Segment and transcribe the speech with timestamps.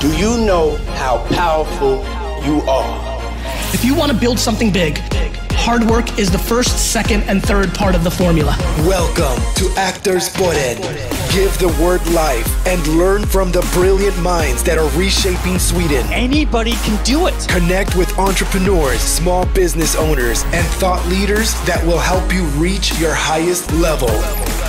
[0.00, 1.96] Do you know how powerful
[2.46, 3.34] you are?
[3.74, 4.96] If you want to build something big,
[5.52, 8.56] hard work is the first, second, and third part of the formula.
[8.78, 11.19] Welcome to Actors Podden.
[11.32, 16.04] Give the word life and learn from the brilliant minds that are reshaping Sweden.
[16.10, 17.46] Anybody can do it.
[17.48, 23.14] Connect with entrepreneurs, small business owners, and thought leaders that will help you reach your
[23.14, 24.08] highest level.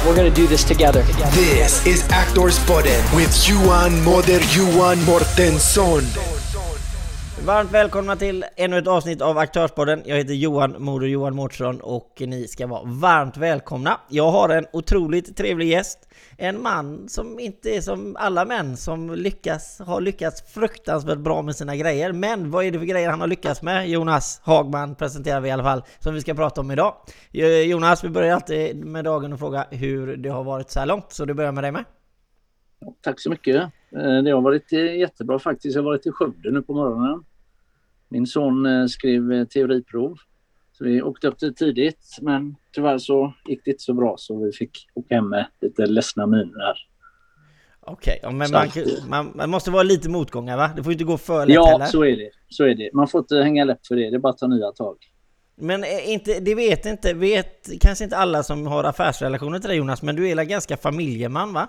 [0.05, 1.01] We're going to do this together.
[1.33, 6.40] This is Actors Podden with Johan Moder Johan Mortensson.
[7.45, 10.01] Varmt välkomna till ännu ett avsnitt av Aktörspodden.
[10.05, 13.99] Jag heter Johan Moder Johan Mårtsson och ni ska vara varmt välkomna.
[14.09, 16.09] Jag har en otroligt trevlig gäst.
[16.37, 21.55] En man som inte är som alla män som lyckas, har lyckats fruktansvärt bra med
[21.55, 22.13] sina grejer.
[22.13, 23.89] Men vad är det för grejer han har lyckats med?
[23.89, 26.95] Jonas Hagman presenterar vi i alla fall, som vi ska prata om idag.
[27.33, 30.85] Eh, Jonas, vi börjar alltid med dagen och fråga hur det har varit så här
[30.85, 31.11] långt.
[31.11, 31.83] Så du börjar med dig med.
[33.01, 33.55] Tack så mycket.
[33.55, 35.75] Eh, det har varit eh, jättebra faktiskt.
[35.75, 37.23] Jag har varit i Skövde nu på morgonen.
[38.11, 40.17] Min son skrev teoriprov.
[40.71, 44.45] Så vi åkte upp det tidigt men tyvärr så gick det inte så bra så
[44.45, 46.87] vi fick åka hem med lite ledsna miner.
[47.79, 48.69] Okej, okay, men man,
[49.07, 50.71] man, man, måste vara lite motgångar va?
[50.75, 51.85] Det får inte gå för lätt Ja, heller.
[51.85, 52.29] så är det.
[52.49, 52.89] Så är det.
[52.93, 54.09] Man får inte hänga läpp för det.
[54.09, 54.97] Det är bara att ta nya tag.
[55.55, 60.01] Men inte, det vet inte, vet kanske inte alla som har affärsrelationer till dig Jonas,
[60.01, 61.67] men du är väl ganska familjeman va?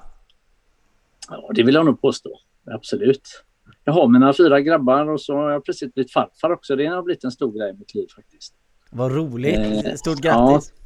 [1.29, 2.31] Ja, det vill jag nog påstå.
[2.71, 3.45] Absolut.
[3.85, 6.77] Jag har mina fyra grabbar och så har jag precis blivit farfar också.
[6.77, 8.55] Det har blivit en stor grej i mitt liv faktiskt.
[8.91, 9.87] Vad roligt!
[9.87, 10.73] Eh, Stort grattis!
[10.77, 10.79] Ja,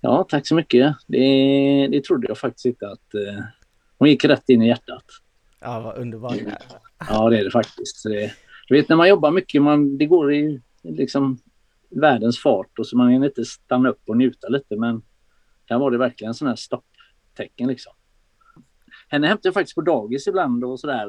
[0.00, 0.96] ja, tack så mycket.
[1.06, 3.44] Det, det trodde jag faktiskt inte att eh,
[3.98, 5.04] hon gick rätt in i hjärtat.
[5.60, 6.36] Ja, vad underbart.
[7.08, 8.02] Ja, det är det faktiskt.
[8.04, 8.32] Det,
[8.68, 11.38] du vet när man jobbar mycket, man, det går i liksom
[11.90, 14.76] världens fart och så man hinner inte stanna upp och njuta lite.
[14.76, 15.02] Men
[15.66, 17.92] här var det verkligen en sån här stopptecken liksom.
[19.08, 21.08] Henne hämtar jag faktiskt på dagis ibland och sådär.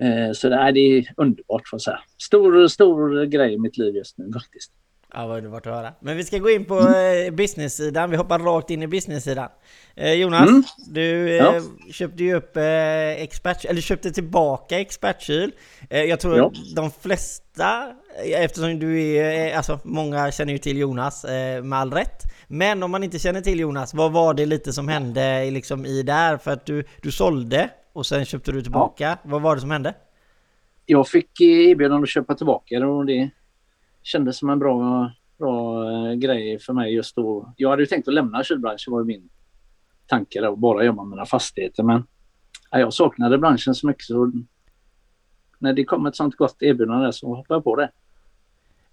[0.00, 2.00] Eh, så det är, det är underbart får jag säga.
[2.18, 4.72] Stor, stor grej i mitt liv just nu faktiskt.
[5.12, 5.92] Ja, vad underbart att höra.
[6.00, 7.36] Men vi ska gå in på mm.
[7.36, 8.10] business-sidan.
[8.10, 9.48] Vi hoppar rakt in i business-sidan.
[9.96, 10.62] Eh, Jonas, mm.
[10.88, 11.60] du eh, ja.
[11.92, 12.62] köpte ju upp eh,
[13.08, 15.52] expert, eller köpte tillbaka expertkyl.
[15.90, 16.52] Eh, jag tror ja.
[16.76, 17.92] de flesta,
[18.24, 21.24] eftersom du är, alltså många känner ju till Jonas
[21.62, 22.22] med all rätt.
[22.48, 26.02] Men om man inte känner till Jonas, vad var det lite som hände liksom i
[26.02, 26.36] där?
[26.36, 29.04] För att du, du sålde och sen köpte du tillbaka.
[29.04, 29.16] Ja.
[29.30, 29.94] Vad var det som hände?
[30.86, 33.30] Jag fick erbjudande att köpa tillbaka det och det
[34.02, 37.52] kändes som en bra, bra äh, grej för mig just då.
[37.56, 39.28] Jag hade ju tänkt att lämna kylbranschen var min
[40.06, 42.06] tanke och bara jobba med mina fastigheter men
[42.70, 44.32] ja, jag saknade branschen så mycket så
[45.58, 47.90] när det kom ett sånt gott erbjudande så hoppade jag på det.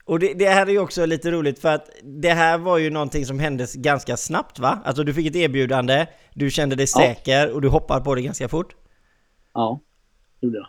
[0.05, 2.89] Och det, det, här är ju också lite roligt för att det här var ju
[2.89, 4.81] någonting som hände ganska snabbt va?
[4.85, 7.53] Alltså du fick ett erbjudande, du kände dig säker ja.
[7.53, 8.75] och du hoppade på det ganska fort?
[9.57, 9.81] Ja,
[10.39, 10.67] det gjorde jag.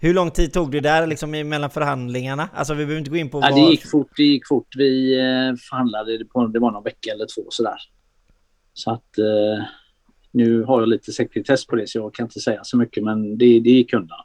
[0.00, 2.48] Hur lång tid tog det där liksom mellan förhandlingarna?
[2.54, 4.76] Alltså vi behöver inte gå in på ja, Det gick fort, det gick fort.
[4.76, 7.76] Vi eh, förhandlade på, det var någon vecka eller två sådär.
[8.72, 9.64] Så att eh,
[10.30, 13.38] nu har jag lite sekretess på det så jag kan inte säga så mycket men
[13.38, 14.18] det, det gick undan.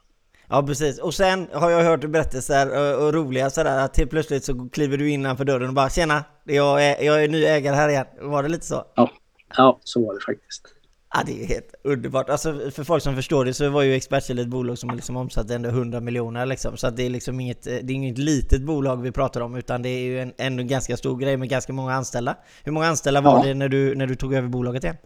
[0.48, 4.44] Ja precis, och sen har jag hört berättelser och, och roliga sådär att helt plötsligt
[4.44, 6.24] så kliver du innanför dörren och bara Tjena!
[6.44, 8.06] Jag är, jag är ny ägare här igen.
[8.20, 8.84] Var det lite så?
[8.94, 9.10] Ja,
[9.56, 10.73] ja så var det faktiskt.
[11.16, 12.30] Ja, det är helt underbart.
[12.30, 15.54] Alltså för folk som förstår det så var ju Expertkäll ett bolag som liksom omsatte
[15.54, 16.76] ändå 100 miljoner liksom.
[16.76, 19.82] Så att det är liksom inget, det är inget litet bolag vi pratar om utan
[19.82, 22.36] det är ju en, ändå en ganska stor grej med ganska många anställda.
[22.64, 23.44] Hur många anställda var ja.
[23.44, 24.96] det när du, när du tog över bolaget igen?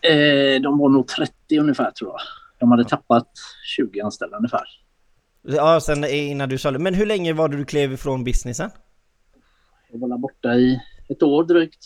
[0.00, 2.20] Eh, de var nog 30 ungefär tror jag.
[2.58, 3.28] De hade tappat
[3.76, 4.64] 20 anställda ungefär.
[5.42, 6.78] Ja, sen innan du sålde.
[6.78, 8.70] Men hur länge var det du klev ifrån businessen?
[9.92, 11.84] Jag var borta i ett år drygt.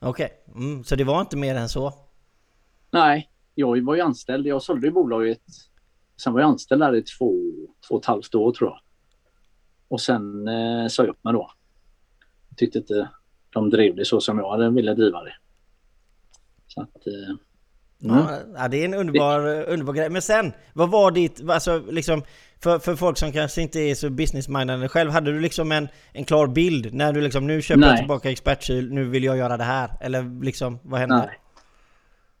[0.00, 0.62] Okej, okay.
[0.62, 2.07] mm, så det var inte mer än så?
[2.90, 4.46] Nej, jag var ju anställd.
[4.46, 5.42] Jag sålde ju bolaget.
[6.22, 7.34] Sen var jag anställd där i två,
[7.88, 8.80] två och ett halvt år tror jag.
[9.88, 11.50] Och sen eh, sa jag upp mig då.
[12.48, 13.08] Jag tyckte inte
[13.50, 15.34] de drev det så som jag hade velat driva det.
[16.66, 17.06] Så att...
[17.06, 18.24] Eh, mm.
[18.56, 20.10] Ja, det är en underbar, underbar grej.
[20.10, 22.22] Men sen, vad var ditt, alltså liksom,
[22.62, 26.24] för, för folk som kanske inte är så business-mindade själv, hade du liksom en, en
[26.24, 29.64] klar bild när du liksom, nu köper jag tillbaka expertkyl, nu vill jag göra det
[29.64, 29.90] här?
[30.00, 31.16] Eller liksom, vad hände?
[31.16, 31.38] Nej.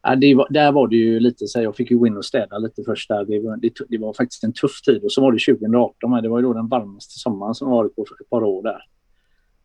[0.08, 2.24] Ja, det var, där var det ju lite så jag fick ju gå in och
[2.24, 3.24] städa lite först där.
[3.24, 6.22] Det var, det, det var faktiskt en tuff tid och så var det 2018.
[6.22, 8.82] Det var ju då den varmaste sommaren som varit på ett par år där.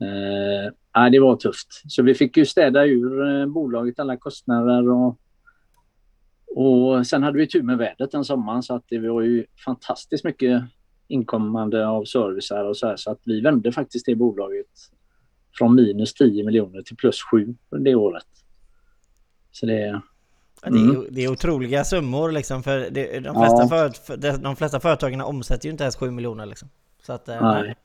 [0.01, 1.67] Eh, ja, det var tufft.
[1.87, 5.19] Så vi fick ju städa ur eh, bolaget alla kostnader och,
[6.47, 10.23] och sen hade vi tur med vädret den sommaren så att det var ju fantastiskt
[10.23, 10.63] mycket
[11.07, 14.71] inkommande av servicer och så här så att vi vände faktiskt det bolaget
[15.57, 18.27] från minus 10 miljoner till plus 7 det året.
[19.51, 20.01] Så det,
[20.63, 23.67] Ja, det, är, det är otroliga summor liksom för det, de, flesta Ja.
[23.67, 26.69] för, för, de flesta företagen omsätter ju inte ens 7 miljoner liksom.
[27.01, 27.75] Så att, eh, Nej.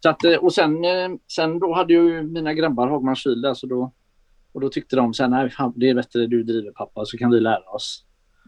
[0.00, 3.54] Så att, eh, och sen, eh, sen då hade ju mina grabbar Hagman Kyl där
[3.54, 3.92] så då,
[4.52, 7.40] och då tyckte de sen nej det är bättre du driver pappa så kan vi
[7.40, 8.04] lära oss.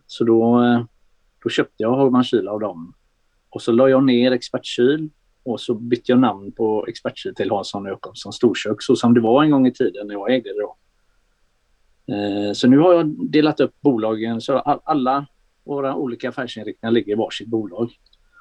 [0.07, 0.61] Så då,
[1.45, 2.95] då köpte jag Hagman Kyl av dem.
[3.51, 5.11] Och så la jag ner Expertkyl
[5.45, 9.21] och så bytte jag namn på Expertkyl till Hansson och Jakobsson Storkök så som det
[9.21, 10.77] var en gång i tiden när jag ägde det då.
[12.09, 15.27] Eh, så nu har jag delat upp bolagen så alla
[15.65, 17.91] våra olika affärsinriktningar ligger i varsitt bolag.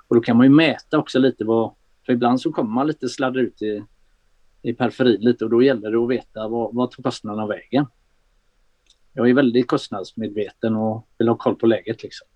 [0.08, 1.74] Och då kan man ju mäta också lite vad,
[2.06, 3.84] för ibland så kommer man lite sladdra ut i,
[4.62, 7.86] i periferin lite och då gäller det att veta vad, vad tar kostnaderna vägen.
[9.14, 12.28] Jag är väldigt kostnadsmedveten och vill ha koll på läget liksom.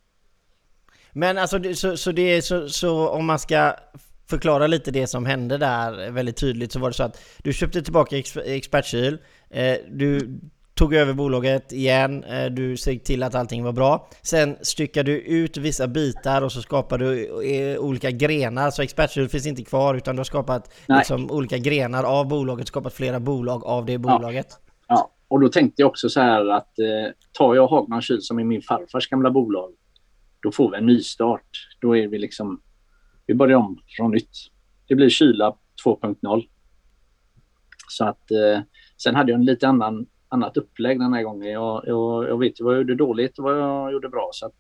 [1.12, 3.76] Men alltså, så, så, det är, så, så om man ska
[4.30, 7.82] förklara lite det som hände där väldigt tydligt så var det så att du köpte
[7.82, 9.18] tillbaka ex, Expertkyl,
[9.50, 10.40] eh, du
[10.80, 14.10] tog över bolaget igen, eh, du såg till att allting var bra.
[14.22, 19.30] Sen styckade du ut vissa bitar och så skapade du eh, olika grenar, så Expertkyl
[19.30, 23.66] finns inte kvar utan du har skapat liksom, olika grenar av bolaget, skapat flera bolag
[23.66, 24.48] av det bolaget.
[24.88, 28.40] Ja, och då tänkte jag också så här att eh, tar jag Hagman Kyl som
[28.40, 29.72] är min farfars gamla bolag,
[30.42, 31.50] då får vi en nystart.
[31.82, 32.62] Då är vi liksom,
[33.26, 34.32] vi börjar om från nytt.
[34.88, 35.56] Det blir Kyla
[35.86, 36.48] 2.0.
[37.90, 38.62] Så att eh,
[38.98, 41.52] sen hade jag en lite annan, annat upplägg den här gången.
[41.52, 44.30] Jag, jag, jag vet ju vad jag gjorde dåligt och vad jag gjorde bra.
[44.34, 44.56] Så att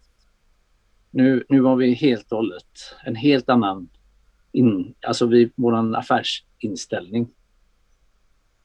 [1.12, 2.66] nu, nu har vi helt och hållet
[3.06, 3.90] en helt annan
[4.52, 7.30] in, alltså vi, vår affärsinställning.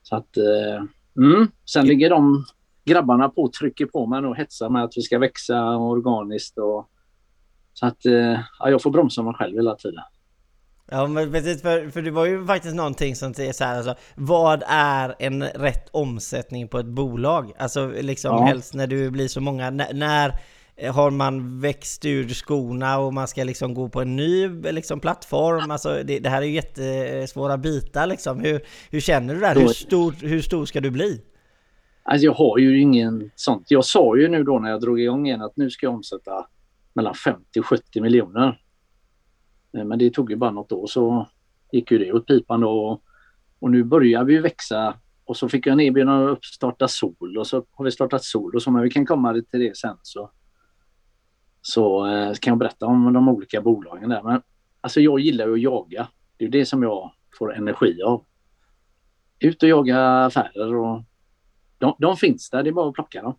[0.02, 0.84] Så att eh,
[1.16, 1.48] Mm.
[1.64, 2.44] Sen ligger de
[2.84, 6.58] grabbarna på och trycker på mig och hetsar med att vi ska växa organiskt.
[6.58, 6.90] Och,
[7.72, 10.04] så att eh, ja, jag får bromsa mig själv hela tiden.
[10.90, 13.94] Ja men precis, för, för det var ju faktiskt någonting som är så här, alltså,
[14.14, 17.52] vad är en rätt omsättning på ett bolag?
[17.58, 18.44] Alltså liksom Ja.
[18.44, 20.32] helst när du blir så många, när, när
[20.76, 25.00] eh, har man växt ur skorna och man ska liksom gå på en ny liksom,
[25.00, 25.70] plattform?
[25.70, 28.40] Alltså det, det här är ju jättesvåra bitar liksom.
[28.40, 28.60] Hur,
[28.90, 29.54] hur känner du där?
[29.54, 31.20] Hur stor, hur stor ska du bli?
[32.02, 33.70] Alltså jag har ju ingen sånt.
[33.70, 36.46] Jag sa ju nu då när jag drog igång igen att nu ska jag omsätta
[36.94, 38.60] mellan 50 och 70 miljoner.
[39.76, 41.28] Eh, men det tog ju bara något år så
[41.72, 42.70] gick ju det åt pipan då.
[42.70, 43.02] Och,
[43.58, 44.94] och nu börjar vi ju växa
[45.24, 48.54] och så fick jag en erbjudande att starta sol och så har vi startat sol
[48.54, 50.30] och så men vi kan komma till det sen så.
[51.62, 54.22] Så eh, kan jag berätta om de olika bolagen där.
[54.22, 54.42] Men
[54.80, 56.08] alltså jag gillar ju att jaga.
[56.36, 58.24] Det är ju det som jag får energi av.
[59.38, 61.02] Ut och jaga affärer och
[61.78, 63.34] de, de finns där, det är bara att plocka dem.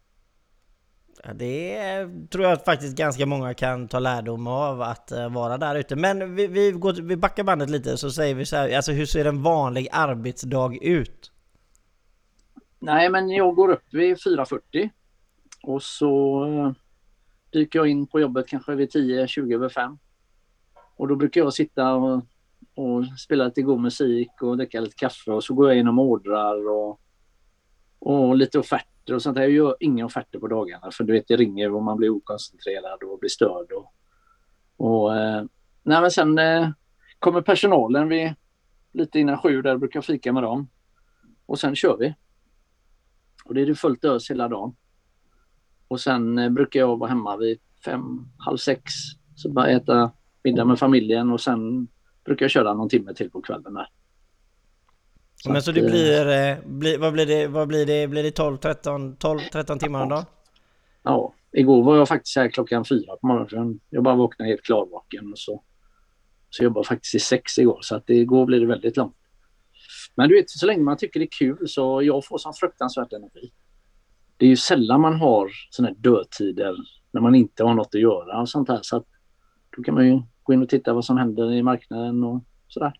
[1.33, 5.95] Det tror jag faktiskt ganska många kan ta lärdom av att eh, vara där ute.
[5.95, 9.05] Men vi, vi, går, vi backar bandet lite så säger vi så här, alltså hur
[9.05, 11.31] ser en vanlig arbetsdag ut?
[12.79, 14.89] Nej, men jag går upp vid 4.40
[15.63, 16.71] och så eh,
[17.51, 19.97] dyker jag in på jobbet kanske vid 10-20 över 5.
[20.95, 22.15] Och då brukar jag sitta och,
[22.75, 26.69] och spela lite god musik och dricka lite kaffe och så går jag igenom ordrar
[26.69, 26.99] och,
[28.05, 29.41] och lite offerter och sånt där.
[29.41, 33.03] Jag gör inga offerter på dagarna för du vet det ringer och man blir okoncentrerad
[33.03, 33.71] och blir störd.
[33.71, 33.93] Och,
[34.77, 35.43] och, eh,
[35.83, 36.69] nej, men sen eh,
[37.19, 38.33] kommer personalen vid
[38.91, 40.69] lite innan sju där brukar jag fika med dem.
[41.45, 42.15] Och sen kör vi.
[43.45, 44.75] Och det är det fullt ös hela dagen.
[45.87, 48.83] Och sen eh, brukar jag vara hemma vid fem, halv sex.
[49.35, 50.11] Så bara äta
[50.43, 51.87] middag med familjen och sen
[52.25, 53.87] brukar jag köra någon timme till på kvällen där.
[55.47, 58.31] Men så det eh, blir, eh, blir, vad blir det, vad blir det, blir det
[58.31, 60.25] 12, 13, 12, 13 timmar om dagen?
[61.03, 63.79] Ja, igår var jag faktiskt här klockan fyra på morgonen.
[63.89, 65.63] Jag bara vaknade helt klarvaken och så,
[66.49, 69.15] så jag jobbade faktiskt i sex igår så att det, igår blir det väldigt långt.
[70.15, 73.13] Men du vet, så länge man tycker det är kul så jag får sån fruktansvärt
[73.13, 73.51] energi.
[74.37, 76.75] Det är ju sällan man har såna här dödtider
[77.11, 78.79] när man inte har något att göra och sånt här.
[78.81, 79.05] Så att
[79.77, 82.93] då kan man ju gå in och titta vad som händer i marknaden och sådär.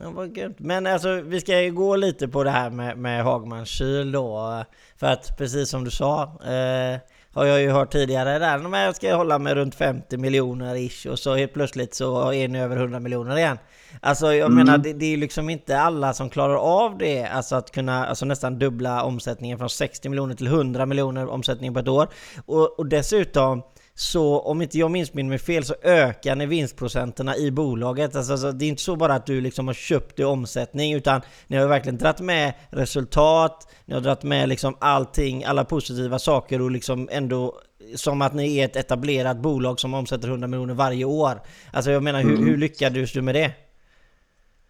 [0.00, 0.58] Ja, vad gött.
[0.58, 4.64] Men alltså vi ska ju gå lite på det här med, med Hagmans kyl då.
[4.96, 7.00] För att precis som du sa eh,
[7.34, 11.06] har jag ju hört tidigare där, men jag ska hålla mig runt 50 miljoner ish
[11.06, 13.58] och så helt plötsligt så är ni över 100 miljoner igen.
[14.00, 17.70] Alltså jag menar det, det är liksom inte alla som klarar av det, alltså att
[17.70, 22.08] kunna alltså nästan dubbla omsättningen från 60 miljoner till 100 miljoner omsättning på ett år.
[22.46, 23.62] Och, och dessutom
[23.94, 28.16] så om inte jag minns mig fel så ökar ni vinstprocenterna i bolaget.
[28.16, 31.20] Alltså, alltså, det är inte så bara att du liksom har köpt i omsättning utan
[31.46, 36.62] ni har verkligen dratt med resultat, ni har dratt med liksom allting, alla positiva saker
[36.62, 37.60] och liksom ändå
[37.94, 41.40] som att ni är ett etablerat bolag som omsätter 100 miljoner varje år.
[41.72, 43.52] Alltså jag menar hur, hur lyckades du med det?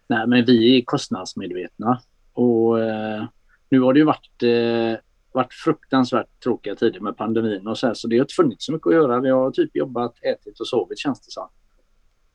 [0.07, 2.01] Nej, men vi är kostnadsmedvetna.
[2.33, 3.25] Och eh,
[3.69, 4.43] nu har det ju varit...
[4.43, 4.99] Eh,
[5.33, 8.73] varit fruktansvärt tråkiga tider med pandemin och så här, så det har inte funnits så
[8.73, 9.19] mycket att göra.
[9.19, 11.49] Vi har typ jobbat, ätit och sovit känns det som.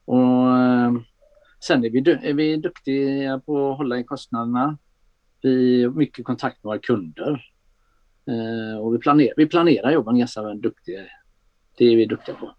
[0.05, 0.93] Och eh,
[1.61, 4.79] sen är vi, är vi duktiga på att hålla i kostnaderna.
[5.43, 7.45] Vi har mycket kontakt med våra kunder.
[8.27, 11.01] Eh, och vi, planerar, vi planerar jobben ganska duktiga.
[11.79, 12.55] Det är vi duktiga på.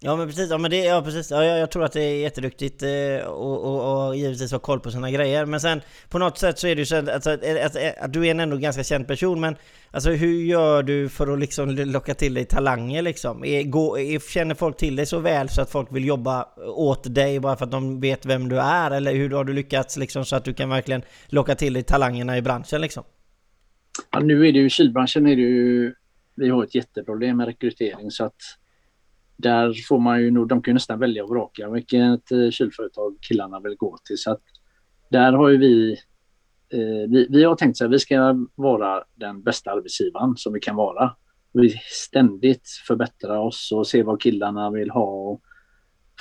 [0.00, 1.30] Ja men precis, ja, men det, ja, precis.
[1.30, 4.80] Ja, jag, jag tror att det är jätteduktigt eh, och, och, och givetvis ha koll
[4.80, 5.46] på sina grejer.
[5.46, 8.12] Men sen på något sätt så är det ju så att, alltså, att, att, att
[8.12, 9.40] du är en ändå ganska känd person.
[9.40, 9.56] Men
[9.90, 13.44] alltså, hur gör du för att liksom locka till dig talanger liksom?
[13.44, 17.14] Är, gå, är, känner folk till dig så väl så att folk vill jobba åt
[17.14, 18.90] dig bara för att de vet vem du är?
[18.90, 22.36] Eller hur har du lyckats liksom så att du kan verkligen locka till dig talangerna
[22.36, 23.04] i branschen liksom?
[24.10, 25.94] Ja, nu är det ju, kylbranschen är det ju,
[26.34, 28.40] vi har ett jätteproblem med rekrytering så att
[29.36, 33.16] där får man ju nog, de kan ju nästan välja och vraka vilket eh, kylföretag
[33.20, 34.18] killarna vill gå till.
[34.18, 34.42] Så att
[35.10, 35.92] där har ju vi,
[36.68, 40.60] eh, vi, vi har tänkt så här, vi ska vara den bästa arbetsgivaren som vi
[40.60, 41.16] kan vara.
[41.52, 45.06] Vi ständigt förbättra oss och se vad killarna vill ha.
[45.06, 45.42] Och,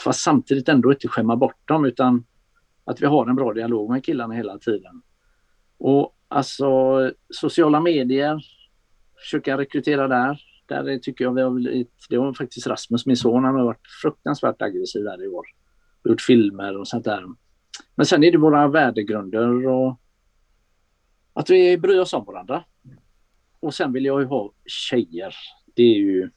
[0.04, 2.26] fast samtidigt ändå inte skämma bort dem utan
[2.84, 5.02] att vi har en bra dialog med killarna hela tiden.
[5.78, 8.42] Och alltså sociala medier,
[9.24, 10.42] försöka rekrytera där.
[10.66, 13.64] Där är- tycker jag vi har blivit, det var faktiskt Rasmus, min son, han har
[13.64, 15.46] varit fruktansvärt aggressiv där i år.
[16.04, 17.24] Gjort filmer och sånt där.
[17.96, 20.00] Men sen är det våra värdegrunder och
[21.34, 22.64] att vi bryr oss om varandra.
[23.60, 25.36] Och sen vill jag ju ha tjejer.
[25.76, 26.30] Det är ju,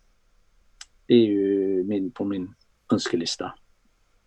[1.06, 2.54] det är ju min, på min
[2.92, 3.54] önskelista.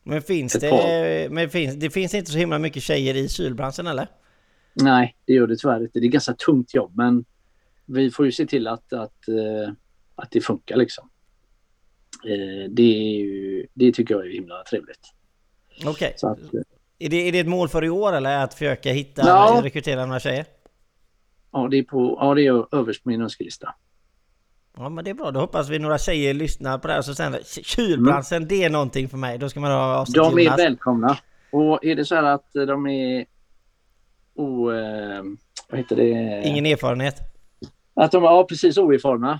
[0.03, 3.87] Men finns Ett det, men finns, det finns inte så himla mycket tjejer i kylbranschen
[3.87, 4.07] eller?
[4.73, 5.99] Nej, det gör det tyvärr inte.
[5.99, 7.25] Det är ganska tungt jobb men
[7.85, 9.73] vi får ju se till att, att, eh,
[10.21, 11.09] att det funkar liksom.
[12.25, 14.99] Eh, Det, är ju, det tycker jag är himla trevligt.
[15.85, 16.15] Okej.
[16.23, 16.61] Att, eh,
[16.99, 19.61] Är det, är det ett mål för i år eller att försöka hitta, Ja.
[19.63, 20.45] rekrytera några tjejer?
[21.53, 23.75] ja, det är, på, ja, det är överst på min önskelista.
[24.77, 27.15] Ja men det är bra, då hoppas vi några tjejer lyssnar på det här så
[27.15, 30.59] sen kylbranschen det är någonting för mig, då ska man ha De är Jonas.
[30.59, 31.17] välkomna.
[31.51, 33.25] Och är det så här att de är
[34.35, 35.23] o, eh,
[35.69, 36.41] vad heter det?
[36.45, 37.15] Ingen erfarenhet.
[37.93, 39.39] Att de är ja, precis oerfarna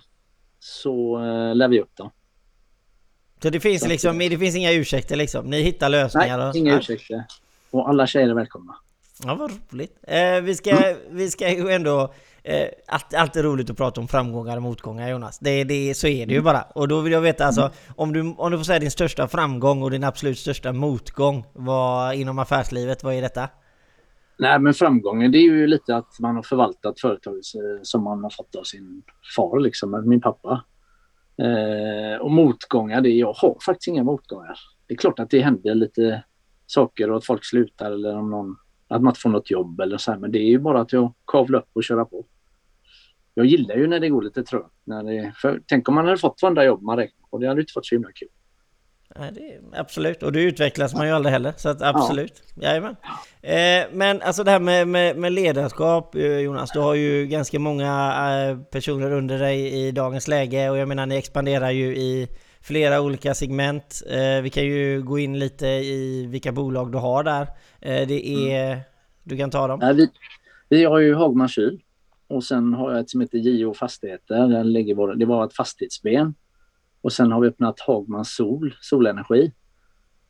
[0.64, 2.12] så eh, lär vi upp dem.
[3.44, 6.56] Så det finns liksom, det finns inga ursäkter liksom, ni hittar lösningar Nej, och...
[6.56, 7.24] inga ursäkter.
[7.72, 8.76] Och alla tjejer är välkomna.
[9.24, 9.98] Ja vad roligt.
[10.08, 12.14] Eh, vi, ska, vi ska ju ändå...
[12.44, 15.40] Eh, allt, alltid roligt att prata om framgångar och motgångar Jonas.
[15.40, 16.62] Det, det, så är det ju bara.
[16.62, 19.84] Och då vill jag veta alltså, om du, om du får säga din största framgång
[19.84, 23.50] och din absolut största motgång vad, inom affärslivet, vad är detta?
[24.42, 28.24] Nej, men framgången det är ju lite att man har förvaltat företaget eh, som man
[28.24, 29.04] har fått av sin
[29.36, 30.64] far, liksom, min pappa.
[31.38, 34.60] Eh, och motgångar, det, jag har faktiskt inga motgångar.
[34.88, 36.24] Det är klart att det händer lite
[36.66, 38.56] saker och att folk slutar eller om någon,
[38.88, 40.94] att man inte får något jobb eller så här, men det är ju bara att
[40.94, 42.26] jag kavlar upp och köra på.
[43.34, 44.74] Jag gillar ju när det går lite trögt.
[44.84, 45.34] När det,
[45.68, 47.96] tänk om man hade fått varenda jobb man räknar på, det hade inte varit så
[47.96, 48.30] himla kul.
[49.20, 52.44] Nej, det, absolut, och det utvecklas man ju aldrig heller, så att absolut.
[52.56, 52.96] Jajamän.
[53.42, 57.60] Eh, men alltså det här med, med, med ledarskap eh, Jonas, du har ju ganska
[57.60, 57.90] många
[58.50, 62.28] eh, personer under dig i dagens läge och jag menar ni expanderar ju i
[62.62, 64.04] flera olika segment.
[64.10, 67.48] Eh, vi kan ju gå in lite i vilka bolag du har där.
[67.82, 68.80] Eh, det är...
[69.24, 69.80] Du kan ta dem.
[69.80, 70.10] Nej, vi,
[70.70, 71.80] vi har ju Hagman Kyl
[72.28, 74.48] och sen har jag ett som heter JO Fastigheter.
[74.48, 76.34] Där ligger vår, det var ett fastighetsben.
[77.02, 79.52] Och sen har vi öppnat Hagman Sol, solenergi.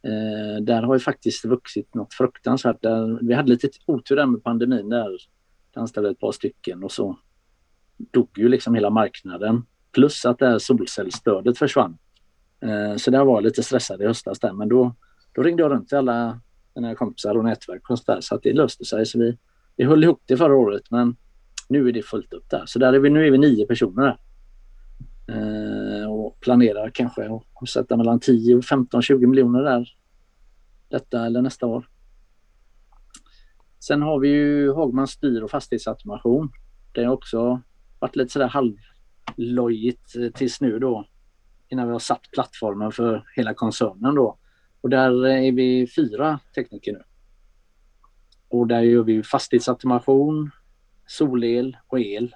[0.03, 2.81] Eh, där har ju faktiskt vuxit något fruktansvärt.
[2.81, 5.17] Där, vi hade lite otur där med pandemin där.
[5.73, 7.17] Det anställde ett par stycken och så
[7.97, 9.63] dog ju liksom hela marknaden.
[9.91, 11.97] Plus att det här solcellsstödet försvann.
[12.61, 14.53] Eh, så där var jag lite stressad i höstas där.
[14.53, 14.95] Men då,
[15.33, 16.41] då ringde jag runt till alla
[16.75, 19.05] mina kompisar och nätverk och så, där, så att det löste sig.
[19.05, 19.37] Så vi,
[19.75, 21.15] vi höll ihop det förra året men
[21.69, 22.63] nu är det fullt upp där.
[22.65, 24.17] Så där är vi, nu är vi nio personer där.
[25.31, 27.29] Eh, och planerar kanske
[27.61, 29.89] att sätta mellan 10, 15, 20 miljoner där
[30.89, 31.87] detta eller nästa år.
[33.79, 36.51] Sen har vi ju Hagmans styr och fastighetsautomation.
[36.93, 37.61] Det har också
[37.99, 41.05] varit lite sådär halvlojigt tills nu då
[41.69, 44.37] innan vi har satt plattformen för hela koncernen då.
[44.81, 47.03] Och där är vi fyra tekniker nu.
[48.47, 50.51] Och där gör vi fastighetsautomation,
[51.07, 52.35] solel och el.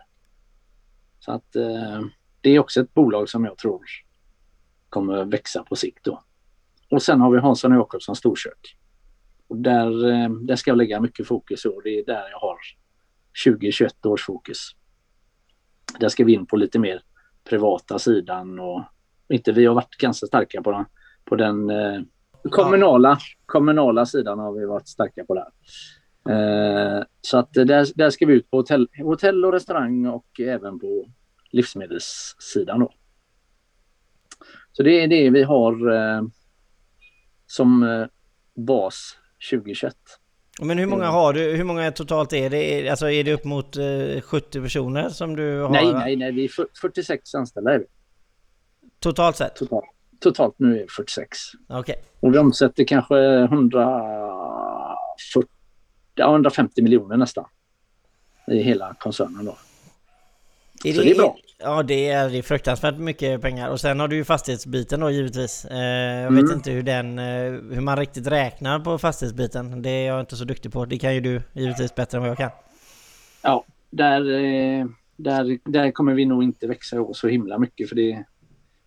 [1.20, 2.02] Så att eh,
[2.46, 3.82] det är också ett bolag som jag tror
[4.90, 6.24] kommer växa på sikt då.
[6.92, 8.78] Och sen har vi Hansson och Jakobsson storkök.
[9.48, 12.58] Och där, eh, där ska jag lägga mycket fokus och det är där jag har
[13.46, 14.72] 2021 års fokus.
[16.00, 17.02] Där ska vi in på lite mer
[17.50, 18.84] privata sidan och
[19.30, 20.86] inte vi har varit ganska starka på den,
[21.26, 22.02] på den eh,
[22.52, 25.50] kommunala, kommunala sidan har vi varit starka på där.
[26.30, 30.80] Eh, så att där, där ska vi ut på hotell, hotell och restaurang och även
[30.80, 31.10] på
[31.52, 32.94] livsmedelssidan då.
[34.72, 36.22] Så det är det vi har eh,
[37.48, 38.06] som eh,
[38.66, 39.18] bas
[39.52, 39.96] 2021.
[40.62, 41.56] Men hur många har du?
[41.56, 42.90] Hur många totalt är det?
[42.90, 45.70] Alltså är det upp mot eh, 70 personer som du har?
[45.70, 47.86] Nej, nej, nej, vi är fyr- 46 anställda är vi.
[49.00, 49.56] Totalt sett?
[49.56, 49.86] Totalt,
[50.20, 51.38] totalt nu är vi 46.
[51.70, 51.96] Okej.
[52.20, 55.50] Och vi omsätter kanske 140,
[56.16, 57.46] ja, 150 miljoner nästan.
[58.48, 59.58] I hela koncernen då.
[60.94, 61.38] Så det är bra.
[61.58, 63.70] Ja, det är, det är fruktansvärt mycket pengar.
[63.70, 65.66] Och sen har du ju fastighetsbiten då givetvis.
[65.66, 66.46] Eh, jag Mm.
[66.46, 69.82] vet inte hur den, eh, hur man riktigt räknar på fastighetsbiten.
[69.82, 70.86] Det är jag inte så duktig på.
[70.86, 72.50] Det kan ju du givetvis bättre än vad jag kan.
[73.42, 78.24] Ja, där, eh, där, där kommer vi nog inte växa så himla mycket för det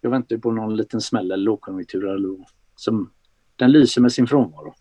[0.01, 2.37] jag väntar ju på någon liten smäll eller lågkonjunktur eller
[2.77, 3.11] som
[3.57, 4.75] den lyser med sin frånvaro.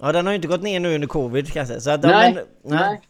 [0.00, 1.80] Ja, den har ju inte gått ner nu under covid kanske.
[1.80, 2.44] Så att, Nej, men,
[2.78, 3.00] nej.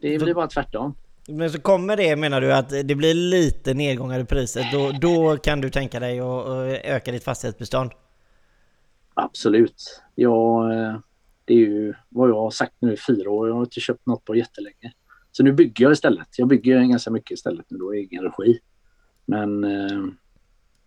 [0.00, 0.94] Det blir bara tvärtom.
[1.28, 4.66] Men så kommer det menar du att det blir lite nedgångar i priset.
[4.72, 7.90] Då, då kan du tänka dig att att öka ditt fastighetsbestånd.
[9.14, 10.02] Absolut.
[10.14, 10.98] Jag, eh,
[11.44, 13.48] det är ju vad jag har sagt nu i fyra år.
[13.48, 14.92] Jag har inte köpt något på jättelänge.
[15.32, 16.28] Så nu bygger jag istället.
[16.38, 18.58] Jag bygger ganska mycket istället nu då i egen regi.
[19.24, 20.04] Men eh,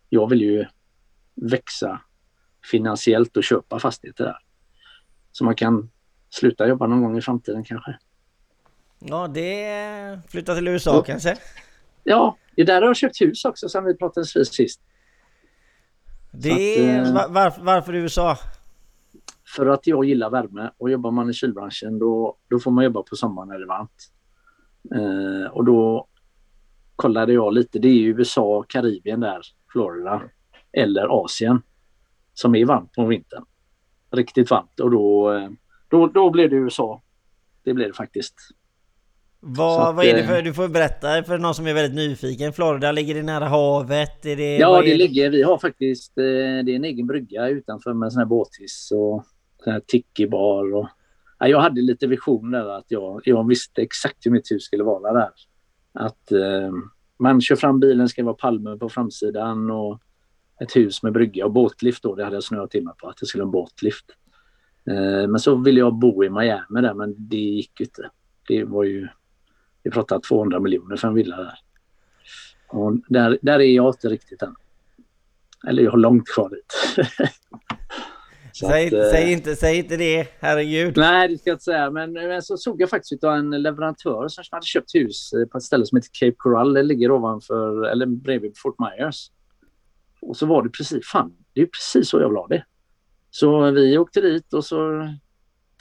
[0.10, 0.66] jag vill ju
[1.36, 2.02] växa
[2.72, 4.38] finansiellt och köpa fastigheter där.
[5.32, 5.90] Så man kan
[6.30, 7.98] sluta jobba någon gång i framtiden kanske.
[9.00, 10.20] Ja, det...
[10.30, 11.38] Flytta till USA kanske?
[12.04, 14.82] Ja, det är där jag har köpt hus också sen vi pratades vid sist.
[16.32, 17.00] Det...
[17.00, 18.38] att, eh, var, varför, varför USA?
[19.56, 23.04] För att jag gillar värme och jobbar man i kylbranschen då, då får man jobba
[23.04, 24.12] på sommaren när det är varmt.
[24.96, 26.08] Eh, och då
[26.96, 30.22] kollade jag lite, det är ju USA, Karibien där, Florida
[30.72, 31.62] eller Asien
[32.34, 33.46] som är varmt på vintern.
[34.12, 35.50] Riktigt varmt och då, eh,
[35.88, 37.02] då, då blev det USA.
[37.64, 38.36] Det blev det faktiskt.
[39.48, 40.42] Vad, att, vad är det eh, för...
[40.42, 42.54] Du får berätta för någon som är väldigt nyfiken.
[42.54, 44.26] Florida, ligger det nära havet?
[44.26, 47.48] Är det, Ja, det är ligger, vi har faktiskt, eh, det är en egen brygga
[47.48, 49.26] utanför med sån här båthiss och
[49.64, 50.88] sån här tiki-bar och
[51.40, 54.84] ja, jag hade lite vision där att jag, jag visste exakt hur mitt hus skulle
[54.84, 55.30] vara där.
[55.94, 56.72] Att eh,
[57.20, 60.00] man kör fram bilen, ska vara palmer på framsidan och
[60.62, 63.18] ett hus med brygga och båtlift då, det hade jag snöat till mig på att
[63.18, 64.06] det skulle ha en båtlift.
[64.90, 68.10] Eh, men så ville jag bo i Miami där, men det gick inte.
[68.48, 69.08] Det var ju,
[69.86, 71.60] vi pratade 200 miljoner för en villa där.
[72.68, 74.56] Och där, där är jag inte riktigt än.
[75.68, 77.00] Eller jag har långt kvar dit.
[78.60, 80.98] Säg, att, eh, säg, inte, säg inte det, herregud.
[80.98, 81.92] Nej, det ska jag inte säga.
[81.92, 85.64] Men, men så såg jag faktiskt av en leverantör som hade köpt hus på ett
[85.64, 86.74] ställe som heter Cape Coral.
[86.74, 89.32] Det ligger ovanför, eller bredvid Fort Myers.
[90.22, 92.66] Och så var det precis, fan, det är precis så jag vill ha det.
[93.30, 95.10] Så vi åkte dit och så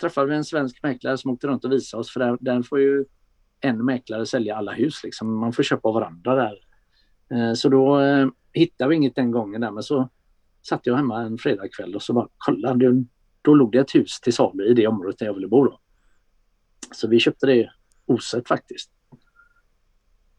[0.01, 2.13] träffade vi en svensk mäklare som åkte runt och visade oss.
[2.13, 3.05] För där, där får ju
[3.61, 5.05] en mäklare sälja alla hus.
[5.05, 5.41] Liksom.
[5.41, 6.59] Man får köpa varandra där.
[7.31, 9.71] Eh, så då eh, hittade vi inget den gången där.
[9.71, 10.09] Men så
[10.63, 12.75] satt jag hemma en fredagkväll och så bara kolla,
[13.43, 15.65] då låg det ett hus till salu i det området där jag ville bo.
[15.65, 15.81] Då.
[16.93, 17.71] Så vi köpte det
[18.07, 18.91] osett faktiskt.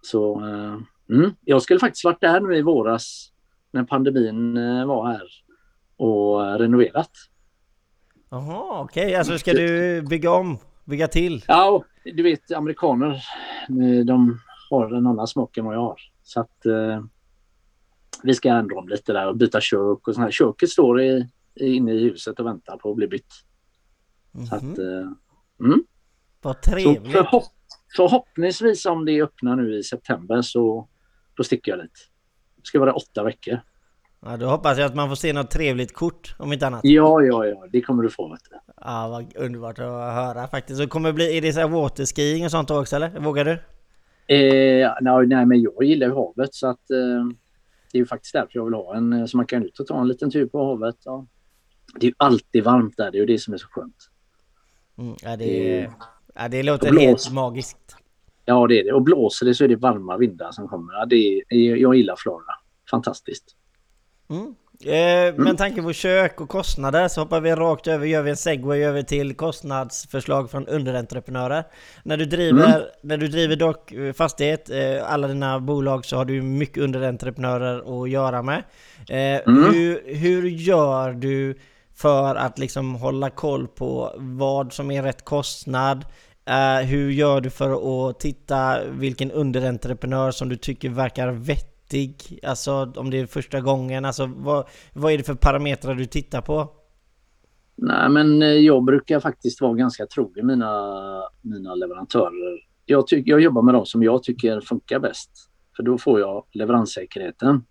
[0.02, 0.78] Så eh,
[1.16, 3.32] mm, jag skulle faktiskt varit där nu i våras
[3.72, 4.54] när pandemin
[4.88, 5.28] var här
[5.98, 7.12] och renoverat.
[8.30, 9.16] Jaha, okej.
[9.16, 10.58] Alltså ska du bygga om?
[10.86, 11.44] Bygga till?
[11.48, 13.12] Ja, och du vet amerikaner,
[13.70, 16.02] eh, de har en annan smak än vad jag har.
[16.24, 17.04] Så att eh,
[18.24, 20.32] vi ska ändra om lite där och byta kök och sånt här.
[20.32, 23.34] Köket står i, inne i huset och väntar på att bli bytt.
[24.50, 25.12] Så att, eh,
[25.60, 25.84] mm.
[26.42, 27.12] Vad Så trevligt.
[27.12, 27.52] förhopp
[27.96, 30.90] förhoppningsvis om det öppnar nu i september så
[31.34, 32.10] då sticker jag dit.
[32.56, 33.60] Det ska vara åtta veckor.
[34.28, 36.82] Ja, då hoppas jag att man får se något trevligt kort, om inte annat.
[36.84, 38.28] Ja, ja, ja, det kommer du få.
[38.32, 38.58] Vet du.
[38.82, 40.82] Ja, vad underbart att höra faktiskt.
[40.82, 43.20] Så kommer det bli, är det så här waterskiing och sånt också eller?
[43.20, 43.52] Vågar du?
[44.36, 47.26] Eh, nej, men jag gillar ju havet så att eh,
[47.92, 49.88] det är ju faktiskt därför jag vill ha en eh, så man kan ut och
[49.88, 50.96] ta en liten tur på havet.
[51.04, 51.26] Ja.
[52.00, 54.10] Det är ju alltid varmt där, det är ju det som är så skönt.
[54.98, 55.90] Mm, ja, det,
[56.36, 57.96] ja, det låter helt magiskt.
[58.46, 58.92] Ja, det är det.
[58.92, 60.94] Och blåser det så är det varma vindar som kommer.
[60.94, 62.52] Ja, det är, jag gillar Florida.
[62.92, 63.56] Fantastiskt.
[64.30, 64.56] Mm.
[64.84, 68.84] Eh, tanke på kök och kostnader så hoppar vi rakt över, gör vi en segway
[68.84, 71.64] över till kostnadsförslag från underentreprenörer.
[72.04, 76.26] När du driver, när du driver dock eh, fastighet, eh, alla dina bolag så har
[76.26, 78.64] du mycket underentreprenörer att göra med.
[79.10, 81.60] Eh, hur, hur gör du
[81.94, 86.06] för att liksom hålla koll på vad som är rätt kostnad?
[86.84, 91.75] Hur gör du för att titta vilken underentreprenör som du tycker verkar vettig?
[92.44, 96.42] Alltså om det är första gången, alltså vad, vad är det för parametrar du tittar
[96.42, 96.70] på?
[97.76, 100.94] Nej, men eh, jag brukar faktiskt vara ganska trogen mina,
[101.42, 102.60] mina leverantörer.
[102.86, 105.32] Jag, tyck, jag jobbar med dem som jag tycker funkar bäst.
[105.76, 107.66] För då får jag leveranssäkerheten.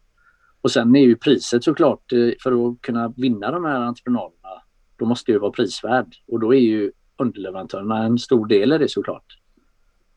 [0.61, 4.49] Och sen är ju priset såklart, eh, för att kunna vinna de här entreprenaderna,
[4.97, 6.15] då måste jag ju vara prisvärd.
[6.29, 9.39] Och då är ju underleverantörerna en stor del i det såklart.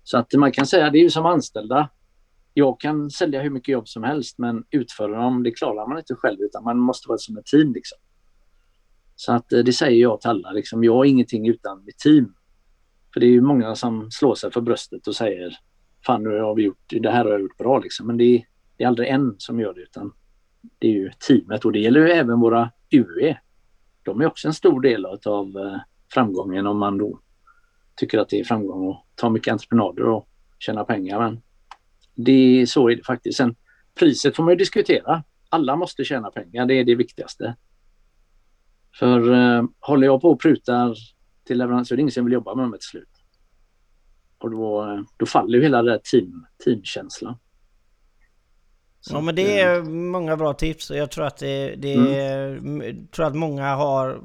[0.04, 1.90] Så att man kan säga, det är ju som anställda.
[2.60, 6.16] Jag kan sälja hur mycket jobb som helst, men utföra dem, det klarar man inte
[6.16, 7.74] själv, utan man måste vara som ett team.
[7.74, 7.98] Liksom.
[9.16, 12.34] Så att eh, det säger jag till alla, liksom, jag har ingenting utan mitt team.
[13.14, 15.58] För det är ju många som slår sig för bröstet och säger,
[16.06, 18.08] fan nu har vi gjort, det här har jag gjort bra liksom.
[18.08, 18.46] Men det är,
[18.78, 20.14] det är aldrig en som gör det, utan
[20.80, 23.38] det är ju teamet och det gäller ju även våra UE.
[24.04, 25.80] De är också en stor del av eh,
[26.14, 27.20] framgången om man då
[27.96, 31.20] tycker att det är framgång att ta mycket entreprenader och tjäna pengar.
[31.20, 31.42] Men
[32.18, 33.38] det är så är det faktiskt.
[33.38, 33.56] Sen
[34.00, 35.24] priset får man ju diskutera.
[35.50, 37.56] Alla måste tjäna pengar, det är det viktigaste.
[39.00, 40.96] För eh, håller jag på och prutar
[41.46, 43.10] till leverans så är det ingen som vill jobba med mig till slut.
[44.38, 47.38] Och då, eh, då faller ju hela det där team, teamkänslan.
[49.10, 53.08] ja men det är många bra tips och jag tror att det, det mm.
[53.08, 54.22] tror att många har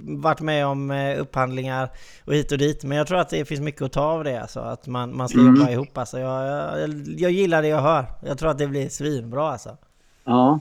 [0.00, 1.90] varit med om eh, upphandlingar
[2.24, 2.84] och hit och dit.
[2.84, 4.60] Men jag tror att det finns mycket att ta av det alltså.
[4.60, 5.54] Att man, man ska mm.
[5.54, 6.18] jobba ihop alltså.
[6.18, 8.06] Jag, jag, jag gillar det jag hör.
[8.26, 9.76] Jag tror att det blir svinbra alltså.
[10.24, 10.60] Ja,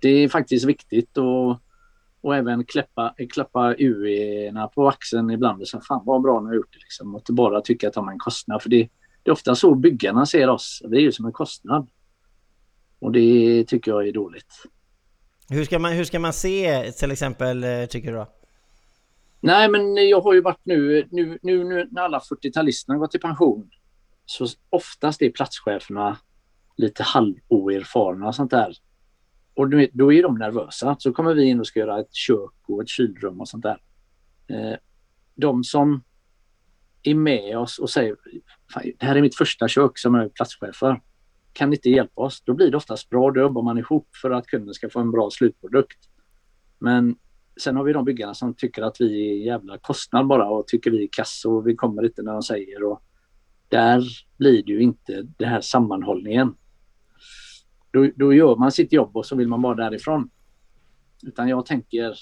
[0.00, 1.50] det är faktiskt viktigt och,
[2.20, 6.54] och även klappa, klappa UE-erna på axeln ibland och säga fan vad bra ni har
[6.54, 7.14] gjort det liksom.
[7.14, 8.62] Och inte bara tycka att de har en kostnad.
[8.62, 8.88] För det,
[9.22, 10.82] det är ofta så byggarna ser oss.
[10.88, 11.88] Det är ju som en kostnad.
[12.98, 14.64] Och det tycker jag är dåligt.
[15.48, 18.26] Hur ska man, hur ska man se till exempel, eh, tycker du då?
[19.40, 23.18] Nej, men jag har ju varit nu, nu, nu, nu när alla 40-talisterna gått i
[23.18, 23.70] pension,
[24.26, 26.18] så oftast är platscheferna
[26.76, 28.76] lite halvoerfarna och sånt där.
[29.54, 30.96] Och då är de nervösa.
[30.98, 33.82] Så kommer vi in och ska göra ett kök och ett kylrum och sånt där.
[34.46, 34.76] Eh,
[35.34, 36.04] de som
[37.02, 38.16] är med oss och säger
[38.98, 41.00] det här är mitt första kök som jag är platschef för.
[41.52, 42.40] Kan ni inte hjälpa oss?
[42.40, 43.30] Då blir det oftast bra.
[43.30, 45.98] Då jobbar man ihop för att kunden ska få en bra slutprodukt.
[46.78, 47.16] Men
[47.60, 50.90] Sen har vi de byggarna som tycker att vi är jävla kostnad bara och tycker
[50.90, 52.82] vi är kass och vi kommer inte när de säger.
[52.84, 53.02] Och
[53.68, 54.04] där
[54.36, 56.54] blir det ju inte den här sammanhållningen.
[57.90, 60.30] Då, då gör man sitt jobb och så vill man bara därifrån.
[61.22, 62.18] Utan jag tänker